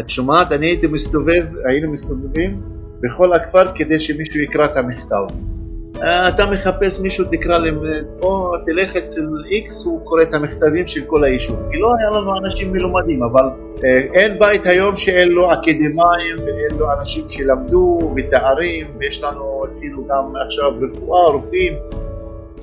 את 0.00 0.08
שומעת, 0.08 0.52
אני 0.52 0.66
הייתי 0.66 0.86
מסתובב, 0.86 1.44
היינו 1.68 1.90
מסתובבים 1.90 2.62
בכל 3.00 3.32
הכפר 3.32 3.72
כדי 3.74 4.00
שמישהו 4.00 4.40
יקרא 4.40 4.64
את 4.64 4.76
המכתב. 4.76 5.53
אה, 6.02 6.28
אתה 6.28 6.46
מחפש 6.46 7.00
מישהו 7.00 7.24
תקרא 7.30 7.58
להם, 7.58 7.78
או 8.22 8.52
תלך 8.64 8.96
אצל 8.96 9.26
איקס 9.50 9.86
הוא 9.86 10.04
קורא 10.04 10.22
את 10.22 10.34
המכתבים 10.34 10.86
של 10.86 11.00
כל 11.06 11.24
היישוב. 11.24 11.56
כי 11.70 11.78
לא 11.78 11.92
היה 11.98 12.10
לנו 12.10 12.38
אנשים 12.38 12.72
מלומדים 12.72 13.22
אבל 13.22 13.44
אה, 13.84 14.20
אין 14.20 14.38
בית 14.38 14.66
היום 14.66 14.96
שאין 14.96 15.28
לו 15.28 15.52
אקדמאים 15.52 16.36
ואין 16.38 16.78
לו 16.78 16.86
אנשים 16.98 17.24
שלמדו 17.28 18.12
ותארים 18.16 18.86
ויש 18.98 19.22
לנו 19.22 19.64
אפילו 19.70 20.06
גם 20.08 20.32
עכשיו 20.46 20.72
רפואה, 20.80 21.32
רופאים. 21.32 21.72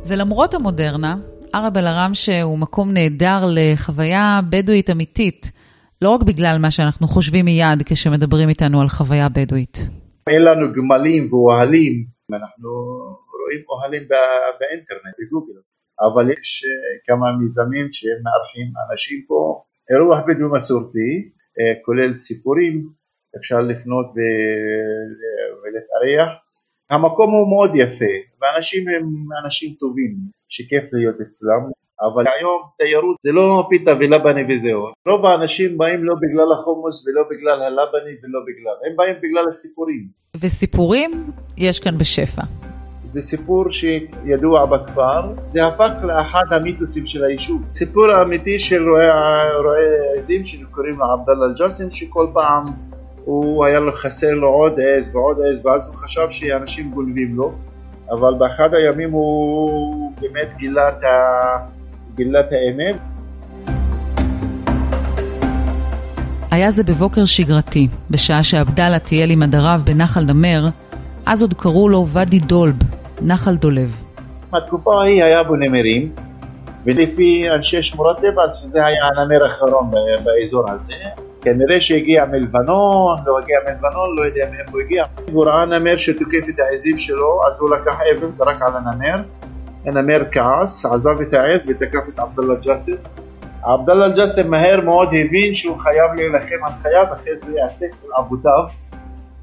ולמרות 0.05 0.53
המודרנה, 0.53 1.15
ערב 1.53 1.77
אל-עראמשה 1.77 2.41
הוא 2.41 2.59
מקום 2.59 2.91
נהדר 2.91 3.45
לחוויה 3.47 4.39
בדואית 4.49 4.89
אמיתית 4.89 5.51
לא 6.01 6.09
רק 6.09 6.23
בגלל 6.23 6.57
מה 6.57 6.71
שאנחנו 6.71 7.07
חושבים 7.07 7.45
מיד 7.45 7.83
כשמדברים 7.85 8.49
איתנו 8.49 8.81
על 8.81 8.87
חוויה 8.87 9.29
בדואית. 9.29 9.89
אין 10.29 10.41
לנו 10.43 10.67
גמלים 10.73 11.27
ואוהלים. 11.31 12.05
אנחנו 12.33 12.69
רואים 13.51 13.63
אוהלים 13.69 14.03
באינטרנט, 14.59 15.15
בגוגל, 15.19 15.59
אבל 16.05 16.31
יש 16.31 16.63
אה, 16.65 16.97
כמה 17.05 17.27
מיזמים 17.39 17.87
שהם 17.91 18.19
מארחים 18.25 18.67
אנשים 18.85 19.19
פה, 19.27 19.63
אירוע 19.89 20.21
בדואי 20.27 20.51
מסורתי, 20.55 21.11
אה, 21.59 21.73
כולל 21.85 22.15
סיפורים, 22.15 22.75
אפשר 23.37 23.59
לפנות 23.59 24.05
ולהתארח. 25.61 26.31
המקום 26.89 27.31
הוא 27.31 27.49
מאוד 27.49 27.71
יפה, 27.75 28.13
ואנשים 28.41 28.87
הם 28.87 29.05
אנשים 29.43 29.69
טובים, 29.79 30.11
שכיף 30.47 30.93
להיות 30.93 31.15
אצלם, 31.21 31.63
אבל 32.01 32.25
היום 32.37 32.61
תיירות 32.77 33.15
זה 33.19 33.31
לא 33.31 33.67
פיתה 33.69 33.91
ולבני 33.99 34.53
וזהו. 34.53 34.81
רוב 35.07 35.25
האנשים 35.25 35.77
באים 35.77 36.03
לא 36.03 36.15
בגלל 36.21 36.51
החומוס 36.53 37.07
ולא 37.07 37.23
בגלל 37.31 37.61
הלבני 37.61 38.13
ולא 38.23 38.39
בגלל, 38.47 38.75
הם 38.85 38.95
באים 38.95 39.15
בגלל 39.23 39.47
הסיפורים. 39.47 40.07
וסיפורים 40.41 41.11
יש 41.57 41.79
כאן 41.79 41.97
בשפע. 41.97 42.70
זה 43.03 43.21
סיפור 43.21 43.69
שידוע 43.69 44.65
בכפר, 44.65 45.33
זה 45.49 45.65
הפך 45.67 45.91
לאחד 46.03 46.43
המיתוסים 46.51 47.05
של 47.05 47.23
היישוב. 47.23 47.67
סיפור 47.75 48.11
האמיתי 48.11 48.59
של 48.59 48.89
רועה 48.89 49.43
עזים 50.15 50.43
שקוראים 50.43 50.99
לו 50.99 51.05
עבדאללה 51.05 51.45
אל-ג'אסם 51.45 51.91
שכל 51.91 52.27
פעם 52.33 52.65
הוא 53.25 53.65
היה 53.65 53.79
לו 53.79 53.95
חסר 53.95 54.31
לו 54.31 54.47
עוד 54.47 54.79
עז 54.79 55.15
ועוד 55.15 55.37
עז 55.49 55.65
ואז 55.65 55.87
הוא 55.87 55.95
חשב 55.95 56.27
שאנשים 56.29 56.91
גונבים 56.91 57.35
לו 57.35 57.53
אבל 58.11 58.33
באחד 58.33 58.73
הימים 58.73 59.11
הוא 59.11 60.13
באמת 60.21 60.57
גילה 60.57 60.89
את, 60.89 61.03
ה... 61.03 61.07
גילה 62.15 62.39
את 62.39 62.51
האמת. 62.51 62.95
היה 66.51 66.71
זה 66.71 66.83
בבוקר 66.83 67.25
שגרתי, 67.25 67.87
בשעה 68.09 68.43
שעבדאללה 68.43 68.99
טייל 68.99 69.31
עם 69.31 69.43
הדריו 69.43 69.81
בנחל 69.83 70.23
נמר, 70.23 70.69
אז 71.25 71.41
עוד 71.41 71.53
קראו 71.53 71.89
לו 71.89 72.07
ואדי 72.07 72.39
דולב, 72.39 72.75
נחל 73.23 73.55
דולב. 73.55 74.03
בתקופה 74.51 75.01
ההיא 75.01 75.23
היה 75.23 75.43
בו 75.43 75.55
נמרים, 75.55 76.11
ולפי 76.85 77.49
אנשי 77.55 77.83
שמורת 77.83 78.17
טבע, 78.17 78.47
זה 78.47 78.85
היה 78.85 79.05
הנמר 79.05 79.43
האחרון 79.45 79.91
באזור 80.23 80.71
הזה. 80.71 80.93
כנראה 81.41 81.81
שהגיע 81.81 82.25
מלבנון, 82.25 83.19
לא 83.25 83.39
הגיע 83.39 83.57
מלבנון, 83.67 84.15
לא 84.17 84.25
יודע 84.25 84.45
מאיפה 84.51 84.71
הוא 84.71 84.81
הגיע. 84.81 85.03
הוא 85.31 85.45
ראה 85.45 85.65
נמר 85.65 85.97
שתוקף 85.97 86.49
את 86.49 86.59
העזים 86.59 86.97
שלו, 86.97 87.41
אז 87.47 87.61
הוא 87.61 87.75
לקח 87.75 87.95
אבן, 88.11 88.31
זרק 88.31 88.61
על 88.61 88.73
הנמר. 88.75 89.23
הנמר 89.85 90.21
כעס, 90.31 90.85
עזב 90.85 91.21
את 91.21 91.33
העז 91.33 91.69
ותקף 91.69 92.09
את 92.13 92.19
עבדאללה 92.19 92.55
ג'אסם. 92.65 92.95
עבדאללה 93.63 94.09
ג'אסם 94.09 94.51
מהר 94.51 94.81
מאוד 94.81 95.07
הבין 95.07 95.53
שהוא 95.53 95.77
חייב 95.79 96.11
להילחם 96.15 96.65
על 96.65 96.71
חייו, 96.81 97.05
אחרת 97.13 97.43
הוא 97.47 97.57
יעשה 97.57 97.85
את 97.85 98.05
אבותיו. 98.19 98.63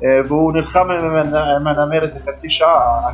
אה, 0.05 0.09
והוא 0.29 0.53
נלחם 0.53 0.91
עם 1.57 1.67
הנמר 1.67 2.03
איזה 2.03 2.21
חצי 2.21 2.51
שעה. 2.51 3.11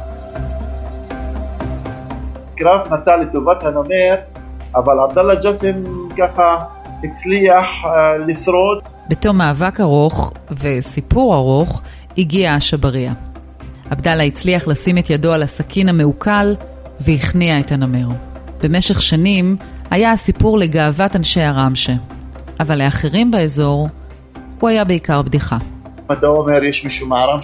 הקרב 2.55 2.93
נטה 2.93 3.17
לטובת 3.17 3.63
הנמר, 3.63 4.15
אבל 4.75 5.01
עבדאללה 5.01 5.35
ג'אסם 5.35 5.85
ככה 6.19 6.57
הצליח 7.05 7.65
אה, 7.85 8.19
לשרוד. 8.27 8.79
בתום 9.09 9.39
מאבק 9.39 9.81
ארוך 9.81 10.33
וסיפור 10.51 11.35
ארוך, 11.35 11.83
הגיע 12.19 12.55
השבריה. 12.55 13.13
עבדאללה 13.91 14.23
הצליח 14.25 14.69
לשים 14.69 14.99
את 14.99 15.11
ידו 15.11 15.33
על 15.33 15.43
הסכין 15.43 15.89
המעוקל 15.89 16.55
והכניע 17.01 17.61
את 17.61 17.73
הנמר. 17.73 18.09
במשך 18.63 19.03
שנים 19.03 19.57
היה 19.91 20.13
הסיפור 20.13 20.59
לגאוות 20.59 21.17
אנשי 21.17 21.43
הרמשה, 21.43 21.93
אבל 22.61 22.79
לאחרים 22.79 23.31
באזור 23.31 23.89
הוא 24.61 24.69
היה 24.69 24.85
בעיקר 24.85 25.23
בדיחה. 25.23 25.57
אתה 26.13 26.27
אומר 26.27 26.65
יש 26.65 26.85
מישהו 26.85 27.09
מהרם 27.09 27.43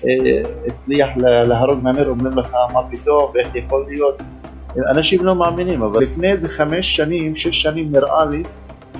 שהצליח 0.00 1.08
להרוג 1.18 1.78
נמר, 1.82 2.08
אומרים 2.08 2.38
לך 2.38 2.52
מה 2.72 2.80
פתאום 2.90 3.30
ואיך 3.34 3.54
יכול 3.54 3.84
להיות. 3.88 4.22
אנשים 4.90 5.24
לא 5.24 5.34
מאמינים, 5.34 5.82
אבל 5.82 6.02
לפני 6.02 6.30
איזה 6.30 6.48
חמש 6.48 6.96
שנים, 6.96 7.34
שש 7.34 7.62
שנים 7.62 7.92
נראה 7.92 8.24
לי, 8.24 8.42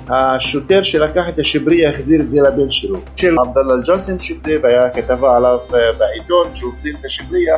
השוטר 0.09 0.83
שלקח 0.83 1.23
את 1.29 1.39
השברי 1.39 1.87
החזיר 1.87 2.21
את 2.21 2.31
זה 2.31 2.41
לבן 2.41 2.71
שלו. 2.71 2.99
של 3.17 3.37
עבדאללה 3.39 3.75
אל-ג'אסם 3.75 4.19
שזה, 4.19 4.55
והיה 4.63 4.91
כתבה 4.91 5.37
עליו 5.37 5.59
אה, 5.75 5.79
בעיתון 5.99 6.55
שהוא 6.55 6.73
החזיר 6.73 6.97
את 7.01 7.05
השברייה 7.05 7.57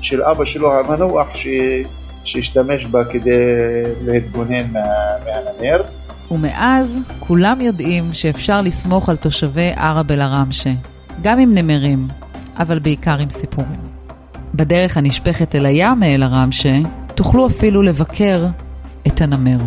של 0.00 0.22
אבא 0.22 0.44
שלו 0.44 0.72
המנוח 0.78 1.34
ש... 1.34 1.48
שהשתמש 2.24 2.84
בה 2.84 3.04
כדי 3.04 3.44
להתגונן 4.04 4.72
מה... 4.72 4.80
מהנמר. 5.24 5.82
ומאז 6.30 6.98
כולם 7.20 7.60
יודעים 7.60 8.12
שאפשר 8.12 8.60
לסמוך 8.60 9.08
על 9.08 9.16
תושבי 9.16 9.72
ערב 9.76 10.12
אל-עראמשה, 10.12 10.70
גם 11.22 11.38
עם 11.38 11.54
נמרים, 11.54 12.08
אבל 12.58 12.78
בעיקר 12.78 13.18
עם 13.18 13.30
סיפורים. 13.30 13.80
בדרך 14.54 14.96
הנשפכת 14.96 15.54
אל 15.54 15.66
הים 15.66 16.00
מאל-עראמשה, 16.00 16.78
תוכלו 17.14 17.46
אפילו 17.46 17.82
לבקר 17.82 18.46
את 19.06 19.20
הנמר. 19.20 19.58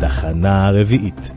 תחנה 0.00 0.70
רביעית 0.70 1.30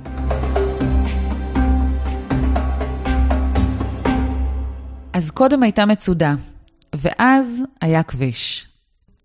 אז 5.14 5.32
קודם 5.32 5.64
הייתה 5.64 5.86
מצודה, 5.86 6.36
ואז 6.96 7.64
היה 7.82 8.04
כביש. 8.04 8.68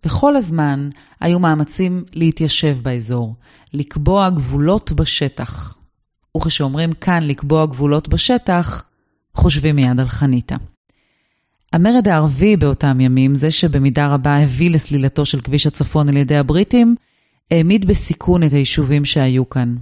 וכל 0.06 0.37
הזמן 0.37 0.88
היו 1.20 1.38
מאמצים 1.38 2.04
להתיישב 2.12 2.76
באזור, 2.82 3.34
לקבוע 3.73 4.30
גבולות 4.30 4.92
בשטח. 4.92 5.74
וכשאומרים 6.37 6.93
כאן 6.93 7.23
לקבוע 7.23 7.67
גבולות 7.67 8.09
בשטח, 8.09 8.85
חושבים 9.35 9.76
מיד 9.76 10.00
על 10.00 10.09
חניתה. 10.09 10.57
המרד 11.73 12.09
הערבי 12.09 12.57
באותם 12.57 13.00
ימים, 13.00 13.35
זה 13.35 13.50
שבמידה 13.50 14.07
רבה 14.07 14.37
הביא 14.37 14.71
לסלילתו 14.71 15.25
של 15.25 15.41
כביש 15.41 15.67
הצפון 15.67 16.09
על 16.09 16.17
ידי 16.17 16.37
הבריטים, 16.37 16.97
העמיד 17.50 17.87
בסיכון 17.87 18.43
את 18.43 18.53
היישובים 18.53 19.05
שהיו 19.05 19.49
כאן. 19.49 19.76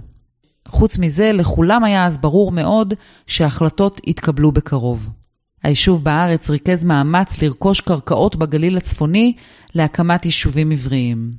חוץ 0.67 0.97
מזה, 0.97 1.31
לכולם 1.31 1.83
היה 1.83 2.05
אז 2.05 2.17
ברור 2.17 2.51
מאוד 2.51 2.93
שההחלטות 3.27 4.01
יתקבלו 4.07 4.51
בקרוב. 4.51 5.09
היישוב 5.63 6.03
בארץ 6.03 6.49
ריכז 6.49 6.83
מאמץ 6.83 7.41
לרכוש 7.41 7.81
קרקעות 7.81 8.35
בגליל 8.35 8.77
הצפוני 8.77 9.33
להקמת 9.75 10.25
יישובים 10.25 10.71
עבריים. 10.71 11.31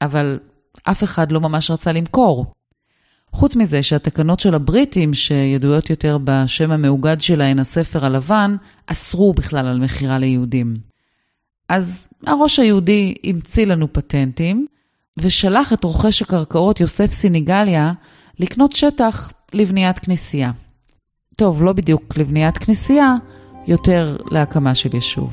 אבל 0.00 0.38
אף 0.84 1.04
אחד 1.04 1.32
לא 1.32 1.40
ממש 1.40 1.70
רצה 1.70 1.92
למכור. 1.92 2.46
חוץ 3.34 3.56
מזה 3.56 3.82
שהתקנות 3.82 4.40
של 4.40 4.54
הבריטים, 4.54 5.14
שידועות 5.14 5.90
יותר 5.90 6.18
בשם 6.24 6.70
המאוגד 6.70 7.20
שלהן, 7.20 7.58
הספר 7.58 8.06
הלבן, 8.06 8.56
אסרו 8.86 9.32
בכלל 9.32 9.66
על 9.66 9.78
מכירה 9.78 10.18
ליהודים. 10.18 10.76
אז 11.68 12.08
הראש 12.26 12.58
היהודי 12.58 13.14
המציא 13.24 13.66
לנו 13.66 13.92
פטנטים, 13.92 14.66
ושלח 15.18 15.72
את 15.72 15.84
רוכש 15.84 16.22
הקרקעות 16.22 16.80
יוסף 16.80 17.06
סיניגליה 17.06 17.92
לקנות 18.38 18.76
שטח 18.76 19.32
לבניית 19.52 19.98
כנסייה. 19.98 20.50
טוב, 21.36 21.62
לא 21.62 21.72
בדיוק 21.72 22.18
לבניית 22.18 22.58
כנסייה, 22.58 23.14
יותר 23.66 24.16
להקמה 24.30 24.74
של 24.74 24.94
יישוב. 24.94 25.30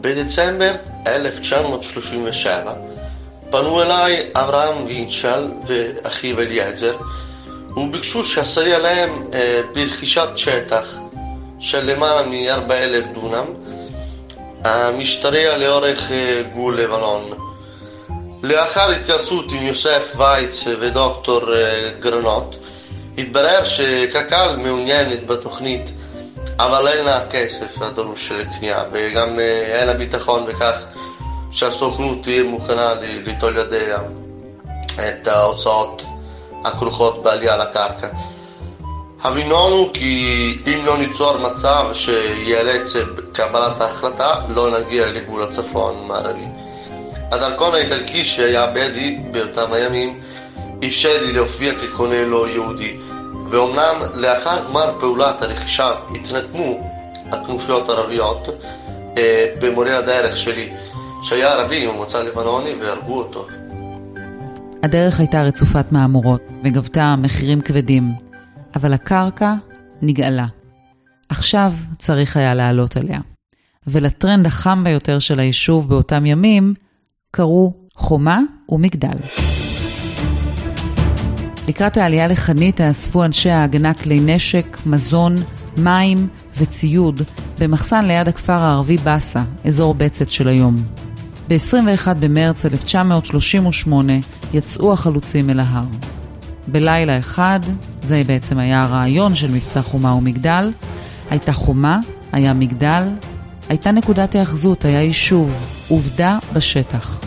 בדצמבר 0.00 0.74
1937 1.06 2.99
פנו 3.50 3.82
אליי 3.82 4.22
אברהם 4.34 4.86
וינצ'ל 4.86 5.48
ואחיו 5.66 6.40
אליעזר 6.40 6.96
וביקשו 7.76 8.24
שאסייע 8.24 8.78
להם 8.78 9.10
אה, 9.32 9.60
ברכישת 9.74 10.28
שטח 10.36 10.96
של 11.60 11.90
למעלה 11.90 12.22
מ-4,000 12.22 13.14
דונם 13.14 13.44
המשתרע 14.64 15.56
לאורך 15.56 16.12
אה, 16.12 16.42
גבול 16.50 16.80
לבנון. 16.80 17.32
לאחר 18.42 18.90
התייעצות 18.90 19.44
עם 19.52 19.62
יוסף 19.62 20.12
וייץ 20.16 20.64
ודוקטור 20.80 21.54
אה, 21.54 21.90
גרנות 22.00 22.56
התברר 23.18 23.64
שקק"ל 23.64 24.56
מעוניינת 24.56 25.26
בתוכנית 25.26 25.82
אבל 26.58 26.88
אין 26.88 27.04
לה 27.04 27.26
כסף 27.30 27.82
הדרוש 27.82 28.32
לקנייה 28.32 28.84
וגם 28.92 29.40
אין 29.74 29.86
לה 29.86 29.94
ביטחון 29.94 30.46
בכך 30.46 30.84
שהסוכנות 31.51 32.23
תהיה 32.23 32.43
מוכנה 32.43 32.93
ליטול 33.01 33.57
ידיה 33.57 33.97
את 34.95 35.27
ההוצאות 35.27 36.01
הכרוכות 36.65 37.23
בעלייה 37.23 37.57
לקרקע. 37.57 38.07
הבינונו 39.23 39.89
כי 39.93 40.57
אם 40.67 40.85
לא 40.85 40.97
ניצור 40.97 41.37
מצב 41.37 41.85
שיאלץ 41.93 42.93
קבלת 43.31 43.81
ההחלטה, 43.81 44.33
לא 44.49 44.79
נגיע 44.79 45.11
לגבול 45.11 45.43
הצפון 45.43 45.95
המערבי. 46.03 46.45
הדרכון 47.31 47.73
האיטלקי 47.73 48.25
שהיה 48.25 48.67
בידי 48.67 49.17
באותם 49.31 49.73
הימים 49.73 50.21
אפשר 50.87 51.21
לי 51.21 51.33
להופיע 51.33 51.73
כקונה 51.79 52.23
לא 52.23 52.47
יהודי, 52.47 52.97
ואומנם 53.49 54.01
לאחר 54.13 54.65
גמר 54.69 54.91
פעולת 54.99 55.41
הרכישה 55.41 55.91
התנקמו 56.15 56.79
הכנופיות 57.31 57.89
הערביות 57.89 58.47
אה, 59.17 59.45
במורה 59.61 59.97
הדרך 59.97 60.37
שלי 60.37 60.73
שהיה 61.22 61.52
ערבי 61.52 61.86
ממוצא 61.86 62.22
לבנוני 62.22 62.74
והרגו 62.80 63.18
אותו. 63.18 63.46
הדרך 64.82 65.20
הייתה 65.20 65.42
רצופת 65.42 65.92
מהמורות 65.92 66.42
וגבתה 66.64 67.14
מחירים 67.18 67.60
כבדים, 67.60 68.12
אבל 68.74 68.92
הקרקע 68.92 69.54
נגאלה. 70.02 70.46
עכשיו 71.28 71.72
צריך 71.98 72.36
היה 72.36 72.54
לעלות 72.54 72.96
עליה. 72.96 73.20
ולטרנד 73.86 74.46
החם 74.46 74.84
ביותר 74.84 75.18
של 75.18 75.40
היישוב 75.40 75.88
באותם 75.88 76.26
ימים 76.26 76.74
קראו 77.30 77.72
חומה 77.94 78.40
ומגדל. 78.68 79.18
לקראת 81.68 81.96
העלייה 81.96 82.26
לחניתה 82.26 82.90
אספו 82.90 83.24
אנשי 83.24 83.50
ההגנה 83.50 83.94
כלי 83.94 84.20
נשק, 84.20 84.78
מזון, 84.86 85.34
מים 85.76 86.28
וציוד 86.58 87.22
במחסן 87.58 88.04
ליד 88.04 88.28
הכפר 88.28 88.52
הערבי 88.52 88.96
באסה, 88.96 89.42
אזור 89.64 89.94
בצת 89.94 90.28
של 90.28 90.48
היום. 90.48 90.76
ב-21 91.50 92.14
במרץ 92.14 92.66
1938 92.66 94.12
יצאו 94.54 94.92
החלוצים 94.92 95.50
אל 95.50 95.60
ההר. 95.60 95.84
בלילה 96.68 97.18
אחד, 97.18 97.60
זה 98.02 98.22
בעצם 98.26 98.58
היה 98.58 98.82
הרעיון 98.82 99.34
של 99.34 99.50
מבצע 99.50 99.82
חומה 99.82 100.14
ומגדל, 100.14 100.72
הייתה 101.30 101.52
חומה, 101.52 102.00
היה 102.32 102.54
מגדל, 102.54 103.08
הייתה 103.68 103.92
נקודת 103.92 104.34
היאחזות, 104.34 104.84
היה 104.84 105.02
יישוב, 105.02 105.60
עובדה 105.88 106.38
בשטח. 106.52 107.20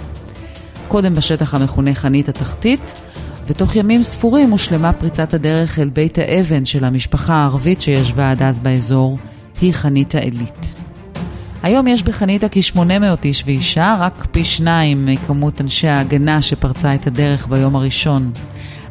קודם 0.88 1.14
בשטח 1.14 1.54
המכונה 1.54 1.94
חנית 1.94 2.30
התחתית, 2.30 2.94
ותוך 3.48 3.76
ימים 3.76 4.04
ספורים 4.04 4.52
הושלמה 4.52 4.94
פריצת 4.94 5.34
הדרך 5.34 5.80
אל 5.80 5.90
בית 5.90 6.18
האבן 6.18 6.66
של 6.66 6.86
המשפחה 6.86 7.34
הערבית 7.34 7.82
שישבה 7.82 8.32
עד 8.32 8.44
אז 8.44 8.60
באזור, 8.60 9.18
היא 9.62 9.74
חנית 9.74 10.16
העילית. 10.16 10.76
היום 11.64 11.88
יש 11.88 12.04
בחניתה 12.04 12.50
כ-800 12.50 13.24
איש 13.26 13.44
ואישה, 13.46 13.96
רק 14.00 14.26
פי 14.32 14.46
שניים 14.46 15.06
מכמות 15.06 15.62
אנשי 15.62 15.88
ההגנה 15.88 16.42
שפרצה 16.42 16.96
את 16.96 17.08
הדרך 17.08 17.48
ביום 17.48 17.76
הראשון. 17.76 18.32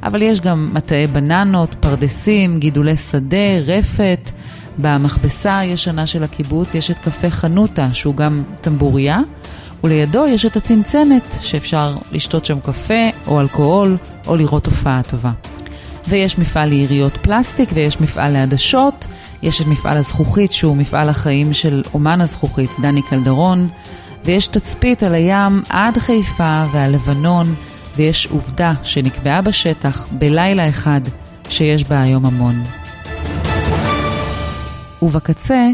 אבל 0.02 0.22
יש 0.22 0.40
גם 0.40 0.70
מטעי 0.74 1.06
בננות, 1.06 1.76
פרדסים, 1.80 2.58
גידולי 2.58 2.96
שדה, 2.96 3.58
רפת. 3.66 4.30
במכבסה 4.78 5.58
הישנה 5.58 6.06
של 6.06 6.24
הקיבוץ 6.24 6.74
יש 6.74 6.90
את 6.90 6.98
קפה 6.98 7.30
חנותה, 7.30 7.94
שהוא 7.94 8.14
גם 8.14 8.42
טמבוריה, 8.60 9.18
ולידו 9.84 10.26
יש 10.26 10.46
את 10.46 10.56
הצנצנת, 10.56 11.36
שאפשר 11.40 11.96
לשתות 12.12 12.44
שם 12.44 12.60
קפה 12.60 13.04
או 13.26 13.40
אלכוהול, 13.40 13.96
או 14.26 14.36
לראות 14.36 14.66
הופעה 14.66 15.00
טובה. 15.08 15.32
ויש 16.08 16.38
מפעל 16.38 16.68
ליריות 16.68 17.16
פלסטיק 17.16 17.70
ויש 17.74 18.00
מפעל 18.00 18.32
לעדשות, 18.32 19.06
יש 19.42 19.60
את 19.60 19.66
מפעל 19.66 19.96
הזכוכית 19.96 20.52
שהוא 20.52 20.76
מפעל 20.76 21.08
החיים 21.08 21.52
של 21.52 21.82
אומן 21.94 22.20
הזכוכית, 22.20 22.70
דני 22.82 23.02
קלדרון, 23.02 23.68
ויש 24.24 24.46
תצפית 24.46 25.02
על 25.02 25.14
הים 25.14 25.62
עד 25.68 25.98
חיפה 25.98 26.64
ועל 26.72 26.94
לבנון, 26.94 27.46
ויש 27.96 28.26
עובדה 28.26 28.72
שנקבעה 28.82 29.42
בשטח 29.42 30.08
בלילה 30.12 30.68
אחד 30.68 31.00
שיש 31.48 31.84
בה 31.84 32.02
היום 32.02 32.26
המון. 32.26 32.54
ובקצה 35.02 35.68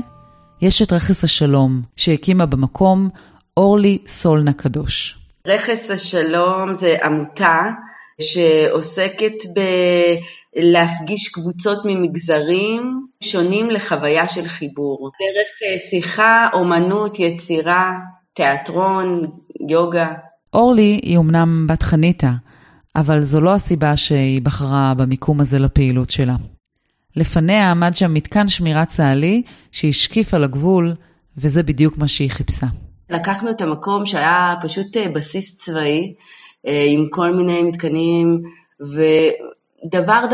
יש 0.63 0.83
את 0.83 0.93
רכס 0.93 1.25
השלום 1.25 1.83
שהקימה 1.97 2.47
במקום 2.47 3.09
אורלי 3.57 3.99
סולנה 4.07 4.53
קדוש. 4.53 5.19
רכס 5.47 5.91
השלום 5.91 6.75
זה 6.75 6.97
עמותה 7.05 7.63
שעוסקת 8.21 9.35
בלהפגיש 10.57 11.29
קבוצות 11.29 11.79
ממגזרים 11.85 13.08
שונים 13.23 13.71
לחוויה 13.71 14.29
של 14.29 14.45
חיבור. 14.45 15.11
דרך 15.21 15.49
אה, 15.63 15.79
שיחה, 15.91 16.49
אומנות, 16.53 17.19
יצירה, 17.19 17.93
תיאטרון, 18.35 19.31
יוגה. 19.69 20.15
אורלי 20.53 21.01
היא 21.03 21.19
אמנם 21.19 21.67
בת 21.67 21.83
חניתה, 21.83 22.31
אבל 22.97 23.23
זו 23.23 23.41
לא 23.41 23.55
הסיבה 23.55 23.97
שהיא 23.97 24.43
בחרה 24.43 24.95
במיקום 24.97 25.41
הזה 25.41 25.59
לפעילות 25.59 26.11
שלה. 26.11 26.37
לפניה 27.17 27.71
עמד 27.71 27.95
שם 27.95 28.15
מתקן 28.15 28.49
שמירה 28.49 28.85
צה"לי 28.85 29.43
שהשקיף 29.73 30.35
על 30.35 30.45
הגבול, 30.45 30.95
וזה 31.37 31.63
בדיוק 31.63 31.99
מה 31.99 32.09
שהיא 32.09 32.31
חיפשה. 32.31 32.67
לקחנו 33.11 33.51
את 33.51 33.61
המקום 33.61 34.05
שהיה 34.05 34.55
פשוט 34.63 34.97
אה, 34.97 35.09
בסיס 35.09 35.57
צבאי, 35.57 36.15
אה, 36.67 36.87
עם 36.89 37.05
כל 37.11 37.35
מיני 37.35 37.63
מתקנים, 37.63 38.43
ודבר 38.81 39.49
דבר 39.85 40.25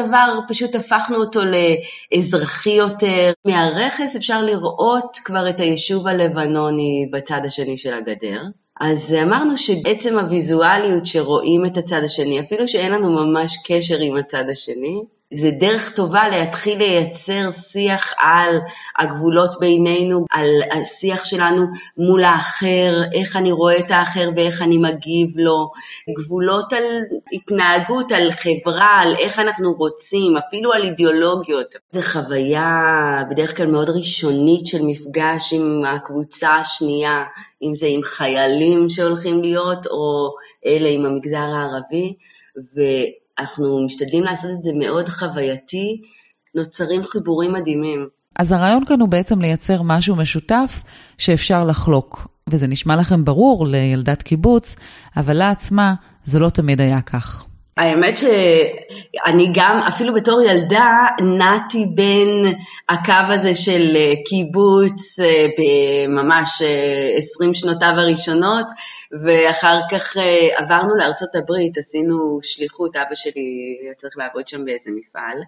פשוט 0.49 0.75
הפכנו 0.75 1.17
אותו 1.17 1.41
לאזרחי 2.13 2.71
יותר. 2.71 3.33
מהרכס 3.45 4.17
אפשר 4.17 4.43
לראות 4.43 5.19
כבר 5.25 5.49
את 5.49 5.61
היישוב 5.61 6.09
הלבנוני 6.09 7.09
בצד 7.13 7.41
השני 7.45 7.79
של 7.79 7.95
הגדר. 7.95 8.43
אז 8.81 9.15
אמרנו 9.23 9.57
שבעצם 9.57 10.19
הוויזואליות 10.19 11.07
שרואים 11.07 11.67
את 11.67 11.77
הצד 11.77 12.01
השני, 12.05 12.41
אפילו 12.41 12.69
שאין 12.69 12.93
לנו 12.93 13.11
ממש 13.11 13.59
קשר 13.67 13.99
עם 14.01 14.17
הצד 14.17 14.45
השני, 14.51 15.03
זה 15.35 15.51
דרך 15.51 15.95
טובה 15.97 16.29
להתחיל 16.29 16.79
לייצר 16.79 17.51
שיח 17.51 18.15
על 18.19 18.59
הגבולות 18.99 19.61
בינינו, 19.61 20.25
על 20.31 20.47
השיח 20.73 21.25
שלנו 21.25 21.67
מול 21.99 22.25
האחר, 22.25 23.03
איך 23.15 23.37
אני 23.37 23.53
רואה 23.53 23.79
את 23.79 23.91
האחר 23.91 24.31
ואיך 24.37 24.63
אני 24.63 24.79
מגיב 24.79 25.29
לו, 25.35 25.71
גבולות 26.19 26.73
על 26.73 26.85
התנהגות, 27.33 28.13
על 28.13 28.31
חברה, 28.33 29.01
על 29.03 29.15
איך 29.19 29.39
אנחנו 29.39 29.73
רוצים, 29.73 30.37
אפילו 30.37 30.73
על 30.73 30.83
אידיאולוגיות. 30.83 31.75
זו 31.91 32.01
חוויה 32.03 33.23
בדרך 33.31 33.57
כלל 33.57 33.67
מאוד 33.67 33.91
ראשונית 33.91 34.67
של 34.67 34.83
מפגש 34.83 35.53
עם 35.53 35.83
הקבוצה 35.85 36.51
השנייה, 36.51 37.25
אם 37.63 37.75
זה 37.75 37.87
עם 37.89 38.03
חיילים 38.03 38.89
שהולכים 38.89 39.43
להיות 39.43 39.87
או 39.87 40.35
אלה 40.67 40.89
עם 40.89 41.05
המגזר 41.05 41.37
הערבי. 41.37 42.15
ו... 42.75 42.81
אנחנו 43.39 43.85
משתדלים 43.87 44.25
לעשות 44.25 44.51
את 44.59 44.63
זה 44.63 44.71
מאוד 44.75 45.09
חווייתי, 45.09 46.01
נוצרים 46.55 47.05
חיבורים 47.05 47.53
מדהימים. 47.53 48.09
אז 48.39 48.53
הרעיון 48.53 48.85
כאן 48.85 49.01
הוא 49.01 49.09
בעצם 49.09 49.41
לייצר 49.41 49.83
משהו 49.83 50.17
משותף 50.17 50.83
שאפשר 51.19 51.65
לחלוק. 51.65 52.29
וזה 52.49 52.67
נשמע 52.67 52.97
לכם 52.97 53.25
ברור 53.25 53.67
לילדת 53.67 54.23
קיבוץ, 54.23 54.77
אבל 55.17 55.37
לה 55.37 55.51
עצמה 55.51 55.95
זה 56.25 56.39
לא 56.39 56.49
תמיד 56.49 56.81
היה 56.81 57.01
כך. 57.01 57.47
האמת 57.77 58.19
שאני 58.19 59.53
גם, 59.55 59.81
אפילו 59.89 60.15
בתור 60.15 60.43
ילדה, 60.43 61.07
נעתי 61.39 61.87
בין 61.95 62.55
הקו 62.89 63.33
הזה 63.33 63.55
של 63.55 63.97
קיבוץ 64.27 65.21
אה, 65.21 65.47
בממש 65.59 66.63
20 67.17 67.51
אה, 67.51 67.55
שנותיו 67.55 67.93
הראשונות, 67.97 68.67
ואחר 69.25 69.81
כך 69.91 70.17
אה, 70.17 70.49
עברנו 70.57 70.97
לארצות 70.97 71.35
הברית, 71.35 71.79
עשינו 71.79 72.39
שליחות, 72.43 72.97
אבא 72.97 73.15
שלי 73.15 73.79
היה 73.83 73.95
צריך 73.97 74.15
לעבוד 74.17 74.49
שם 74.49 74.65
באיזה 74.65 74.91
מפעל. 74.95 75.39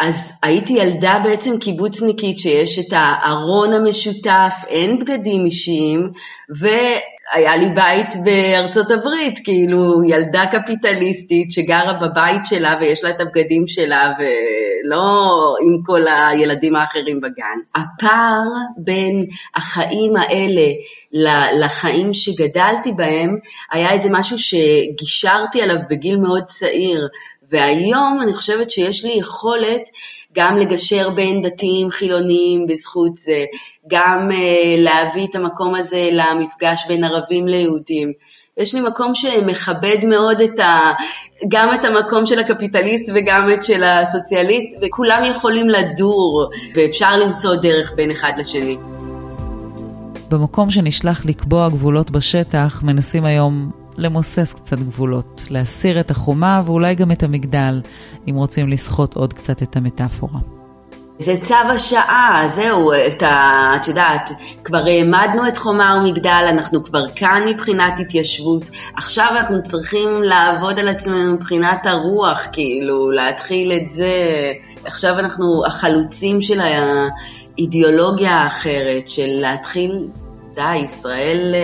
אז 0.00 0.32
הייתי 0.42 0.72
ילדה 0.72 1.20
בעצם 1.24 1.58
קיבוצניקית 1.58 2.38
שיש 2.38 2.78
את 2.78 2.92
הארון 2.92 3.72
המשותף, 3.72 4.54
אין 4.68 4.98
בגדים 4.98 5.44
אישיים, 5.44 6.10
והיה 6.60 7.56
לי 7.56 7.66
בית 7.74 8.14
בארצות 8.24 8.90
הברית, 8.90 9.38
כאילו 9.44 10.04
ילדה 10.04 10.44
קפיטליסטית 10.52 11.52
שגרה 11.52 11.92
בבית 11.92 12.40
שלה 12.44 12.78
ויש 12.80 13.04
לה 13.04 13.10
את 13.10 13.20
הבגדים 13.20 13.66
שלה 13.66 14.12
ולא 14.18 15.54
עם 15.66 15.82
כל 15.86 16.00
הילדים 16.08 16.76
האחרים 16.76 17.20
בגן. 17.20 17.58
הפער 17.74 18.44
בין 18.76 19.20
החיים 19.56 20.16
האלה 20.16 20.66
לחיים 21.60 22.14
שגדלתי 22.14 22.92
בהם 22.92 23.38
היה 23.72 23.92
איזה 23.92 24.08
משהו 24.12 24.38
שגישרתי 24.38 25.62
עליו 25.62 25.76
בגיל 25.90 26.16
מאוד 26.16 26.44
צעיר. 26.44 27.08
והיום 27.50 28.20
אני 28.22 28.34
חושבת 28.34 28.70
שיש 28.70 29.04
לי 29.04 29.12
יכולת 29.12 29.90
גם 30.32 30.56
לגשר 30.56 31.10
בין 31.10 31.42
דתיים 31.42 31.90
חילוניים 31.90 32.66
בזכות 32.66 33.16
זה, 33.16 33.44
גם 33.88 34.28
uh, 34.30 34.34
להביא 34.80 35.26
את 35.30 35.34
המקום 35.34 35.74
הזה 35.74 36.08
למפגש 36.12 36.84
בין 36.88 37.04
ערבים 37.04 37.48
ליהודים. 37.48 38.12
יש 38.56 38.74
לי 38.74 38.80
מקום 38.80 39.14
שמכבד 39.14 40.04
מאוד 40.04 40.40
את 40.40 40.60
ה... 40.60 40.92
גם 41.48 41.74
את 41.74 41.84
המקום 41.84 42.26
של 42.26 42.38
הקפיטליסט 42.38 43.12
וגם 43.14 43.50
את 43.52 43.62
של 43.62 43.84
הסוציאליסט, 43.84 44.68
וכולם 44.82 45.22
יכולים 45.24 45.68
לדור, 45.68 46.50
ואפשר 46.74 47.16
למצוא 47.16 47.54
דרך 47.54 47.92
בין 47.96 48.10
אחד 48.10 48.32
לשני. 48.38 48.76
במקום 50.30 50.70
שנשלח 50.70 51.26
לקבוע 51.26 51.68
גבולות 51.68 52.10
בשטח, 52.10 52.82
מנסים 52.82 53.24
היום 53.24 53.79
למוסס 54.00 54.52
קצת 54.52 54.78
גבולות, 54.78 55.42
להסיר 55.50 56.00
את 56.00 56.10
החומה 56.10 56.62
ואולי 56.66 56.94
גם 56.94 57.12
את 57.12 57.22
המגדל, 57.22 57.80
אם 58.30 58.34
רוצים 58.34 58.68
לסחוט 58.68 59.14
עוד 59.14 59.32
קצת 59.32 59.62
את 59.62 59.76
המטאפורה. 59.76 60.40
זה 61.18 61.34
צו 61.42 61.54
השעה, 61.54 62.44
זהו, 62.48 62.92
את 62.92 63.22
ה... 63.22 63.72
את 63.76 63.88
יודעת, 63.88 64.30
כבר 64.64 64.84
העמדנו 64.86 65.48
את 65.48 65.58
חומה 65.58 65.98
ומגדל, 66.00 66.46
אנחנו 66.48 66.84
כבר 66.84 67.08
כאן 67.08 67.42
מבחינת 67.46 68.00
התיישבות, 68.00 68.62
עכשיו 68.96 69.28
אנחנו 69.30 69.62
צריכים 69.62 70.08
לעבוד 70.22 70.78
על 70.78 70.88
עצמנו 70.88 71.32
מבחינת 71.32 71.86
הרוח, 71.86 72.38
כאילו, 72.52 73.10
להתחיל 73.10 73.72
את 73.72 73.90
זה, 73.90 74.12
עכשיו 74.84 75.18
אנחנו 75.18 75.66
החלוצים 75.66 76.42
של 76.42 76.60
האידיאולוגיה 76.60 78.30
האחרת, 78.30 79.08
של 79.08 79.28
להתחיל, 79.28 80.08
די, 80.54 80.76
ישראל... 80.76 81.54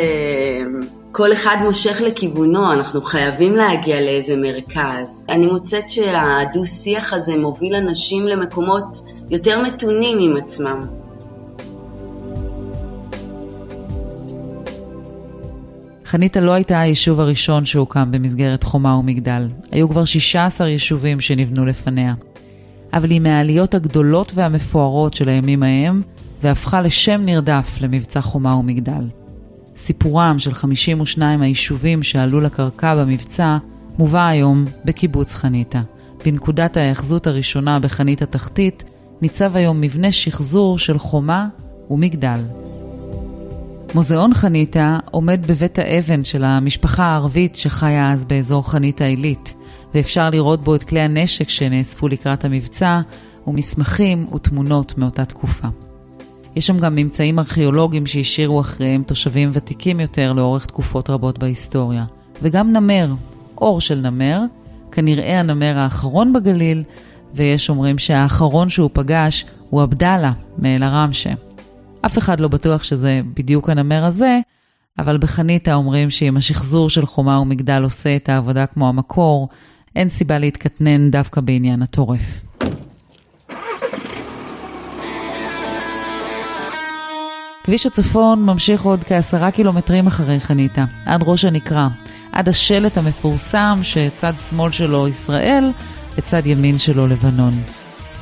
כל 1.17 1.33
אחד 1.33 1.57
מושך 1.65 2.01
לכיוונו, 2.07 2.73
אנחנו 2.73 3.03
חייבים 3.03 3.57
להגיע 3.57 4.01
לאיזה 4.01 4.37
מרכז. 4.37 5.27
אני 5.29 5.47
מוצאת 5.47 5.91
שהדו-שיח 5.91 7.13
הזה 7.13 7.39
מוביל 7.39 7.75
אנשים 7.75 8.27
למקומות 8.27 9.01
יותר 9.31 9.63
מתונים 9.63 10.19
עם 10.21 10.37
עצמם. 10.37 10.87
חניתה 16.05 16.41
לא 16.41 16.51
הייתה 16.51 16.81
היישוב 16.81 17.21
הראשון 17.21 17.65
שהוקם 17.65 18.11
במסגרת 18.11 18.63
חומה 18.63 18.97
ומגדל. 18.97 19.49
היו 19.71 19.89
כבר 19.89 20.05
16 20.05 20.69
יישובים 20.69 21.21
שנבנו 21.21 21.67
לפניה. 21.67 22.15
אבל 22.93 23.11
היא 23.11 23.21
מהעליות 23.21 23.75
הגדולות 23.75 24.33
והמפוארות 24.35 25.15
של 25.15 25.29
הימים 25.29 25.63
ההם, 25.63 26.03
והפכה 26.43 26.81
לשם 26.81 27.21
נרדף 27.25 27.79
למבצע 27.81 28.21
חומה 28.21 28.57
ומגדל. 28.57 29.26
סיפורם 29.77 30.39
של 30.39 30.55
52 30.55 31.43
היישובים 31.43 32.03
שעלו 32.03 32.41
לקרקע 32.41 32.95
במבצע 32.95 33.59
מובא 33.99 34.27
היום 34.27 34.65
בקיבוץ 34.85 35.35
חניתה. 35.35 35.81
בנקודת 36.25 36.77
ההאחזות 36.77 37.27
הראשונה 37.27 37.79
בחנית 37.79 38.23
התחתית 38.23 38.85
ניצב 39.23 39.57
היום 39.57 39.81
מבנה 39.81 40.13
שחזור 40.13 40.79
של 40.79 40.99
חומה 40.99 41.49
ומגדל. 41.91 42.41
מוזיאון 43.95 44.35
חניתה 44.35 44.99
עומד 45.11 45.47
בבית 45.47 45.79
האבן 45.79 46.25
של 46.25 46.45
המשפחה 46.45 47.05
הערבית 47.05 47.55
שחיה 47.55 48.13
אז 48.13 48.25
באזור 48.25 48.71
חניתה 48.71 49.05
עילית, 49.05 49.55
ואפשר 49.95 50.31
לראות 50.31 50.65
בו 50.65 50.75
את 50.75 50.83
כלי 50.83 51.01
הנשק 51.01 51.49
שנאספו 51.49 52.09
לקראת 52.09 52.45
המבצע, 52.45 53.01
ומסמכים 53.47 54.27
ותמונות 54.35 54.99
מאותה 54.99 55.25
תקופה. 55.25 55.69
יש 56.57 56.67
שם 56.67 56.79
גם 56.79 56.95
ממצאים 56.95 57.39
ארכיאולוגיים 57.39 58.07
שהשאירו 58.07 58.61
אחריהם 58.61 59.03
תושבים 59.03 59.51
ותיקים 59.53 60.01
יותר 60.01 60.33
לאורך 60.33 60.67
תקופות 60.67 61.11
רבות 61.11 61.39
בהיסטוריה. 61.39 62.05
וגם 62.43 62.73
נמר, 62.73 63.09
אור 63.59 63.81
של 63.81 64.01
נמר, 64.01 64.41
כנראה 64.93 65.41
הנמר 65.41 65.79
האחרון 65.79 66.33
בגליל, 66.33 66.83
ויש 67.35 67.71
אומרים 67.71 67.99
שהאחרון 67.99 68.69
שהוא 68.69 68.91
פגש 68.93 69.45
הוא 69.71 69.83
עבדאללה 69.83 70.33
מאל-עראמשה. 70.59 71.31
אף 72.07 72.19
אחד 72.19 72.41
לא 72.41 72.49
בטוח 72.49 72.83
שזה 72.83 73.21
בדיוק 73.35 73.71
הנמר 73.71 74.05
הזה, 74.05 74.41
אבל 74.99 75.19
בחניתה 75.19 75.75
אומרים 75.75 76.11
שאם 76.11 76.37
השחזור 76.37 76.91
של 76.91 77.07
חומה 77.07 77.41
ומגדל 77.41 77.83
עושה 77.83 78.17
את 78.17 78.29
העבודה 78.29 78.67
כמו 78.67 78.89
המקור, 78.89 79.49
אין 79.97 80.09
סיבה 80.09 80.39
להתקטנן 80.39 81.11
דווקא 81.11 81.41
בעניין 81.41 81.83
התורף. 81.83 82.45
כביש 87.67 87.87
הצפון 87.87 88.43
ממשיך 88.43 88.83
עוד 88.83 89.05
כעשרה 89.05 89.51
קילומטרים 89.51 90.07
אחרי 90.07 90.41
חניתה, 90.41 90.85
עד 91.07 91.21
ראש 91.27 91.45
הנקרה, 91.45 91.89
עד 92.33 92.49
השלט 92.49 92.99
המפורסם 92.99 93.81
שצד 93.83 94.33
שמאל 94.51 94.73
שלו 94.73 95.09
ישראל 95.09 95.71
וצד 96.17 96.47
ימין 96.47 96.79
שלו 96.79 97.07
לבנון. 97.07 97.63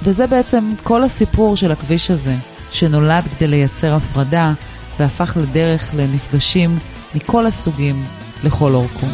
וזה 0.02 0.26
בעצם 0.26 0.72
כל 0.83 1.04
הסיפור 1.04 1.57
של 1.57 1.72
הכביש 1.72 2.11
הזה, 2.11 2.35
שנולד 2.72 3.24
כדי 3.24 3.48
לייצר 3.48 3.94
הפרדה 3.94 4.52
והפך 4.98 5.37
לדרך 5.42 5.94
למפגשים 5.96 6.78
מכל 7.14 7.46
הסוגים 7.46 8.04
לכל 8.44 8.74
אורכו. 8.74 9.07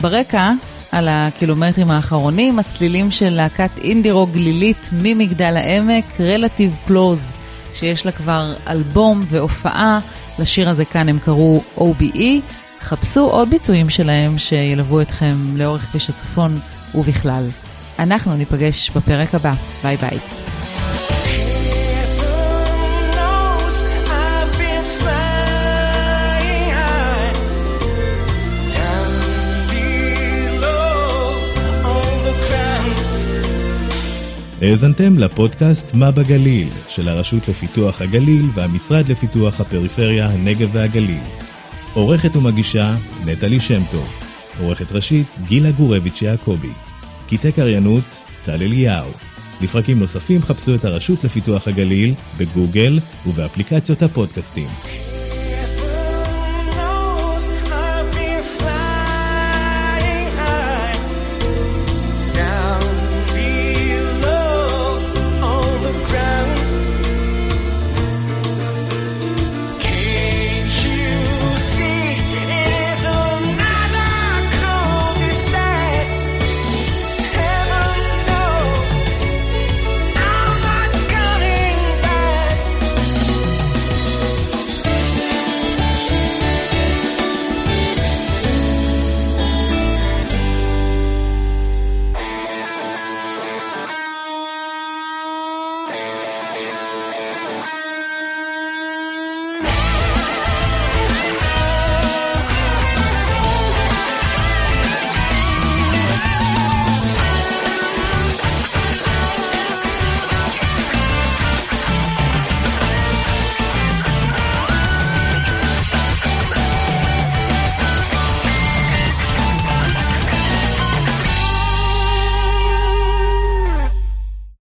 ברקע, 0.00 0.52
על 0.92 1.08
הקילומטרים 1.10 1.90
האחרונים, 1.90 2.58
הצלילים 2.58 3.10
של 3.10 3.30
להקת 3.30 3.78
אינדירו 3.78 4.26
גלילית 4.26 4.88
ממגדל 4.92 5.56
העמק, 5.56 6.04
Relative 6.18 6.90
Close, 6.90 7.39
שיש 7.74 8.06
לה 8.06 8.12
כבר 8.12 8.54
אלבום 8.68 9.22
והופעה, 9.28 9.98
לשיר 10.38 10.68
הזה 10.68 10.84
כאן 10.84 11.08
הם 11.08 11.18
קראו 11.18 11.62
OBE. 11.76 12.24
חפשו 12.80 13.20
עוד 13.20 13.50
ביצועים 13.50 13.90
שלהם 13.90 14.38
שילוו 14.38 15.00
אתכם 15.00 15.36
לאורך 15.56 15.82
כביש 15.82 16.10
הצפון 16.10 16.58
ובכלל. 16.94 17.48
אנחנו 17.98 18.34
ניפגש 18.34 18.90
בפרק 18.90 19.34
הבא. 19.34 19.54
ביי 19.82 19.96
ביי. 19.96 20.49
האזנתם 34.62 35.18
לפודקאסט 35.18 35.94
מה 35.94 36.10
בגליל 36.10 36.68
של 36.88 37.08
הרשות 37.08 37.48
לפיתוח 37.48 38.02
הגליל 38.02 38.46
והמשרד 38.54 39.08
לפיתוח 39.08 39.60
הפריפריה, 39.60 40.26
הנגב 40.26 40.68
והגליל. 40.72 41.22
עורכת 41.94 42.36
ומגישה 42.36 42.94
נטלי 43.24 43.60
שם 43.60 43.82
טוב. 43.90 44.08
עורכת 44.60 44.92
ראשית 44.92 45.26
גילה 45.48 45.70
גורביץ' 45.70 46.22
יעקבי. 46.22 46.72
קטעי 47.28 47.52
קריינות 47.52 48.20
טל 48.44 48.62
אליהו. 48.62 49.10
לפרקים 49.60 49.98
נוספים 49.98 50.42
חפשו 50.42 50.74
את 50.74 50.84
הרשות 50.84 51.24
לפיתוח 51.24 51.68
הגליל 51.68 52.14
בגוגל 52.38 52.98
ובאפליקציות 53.26 54.02
הפודקאסטים. 54.02 54.68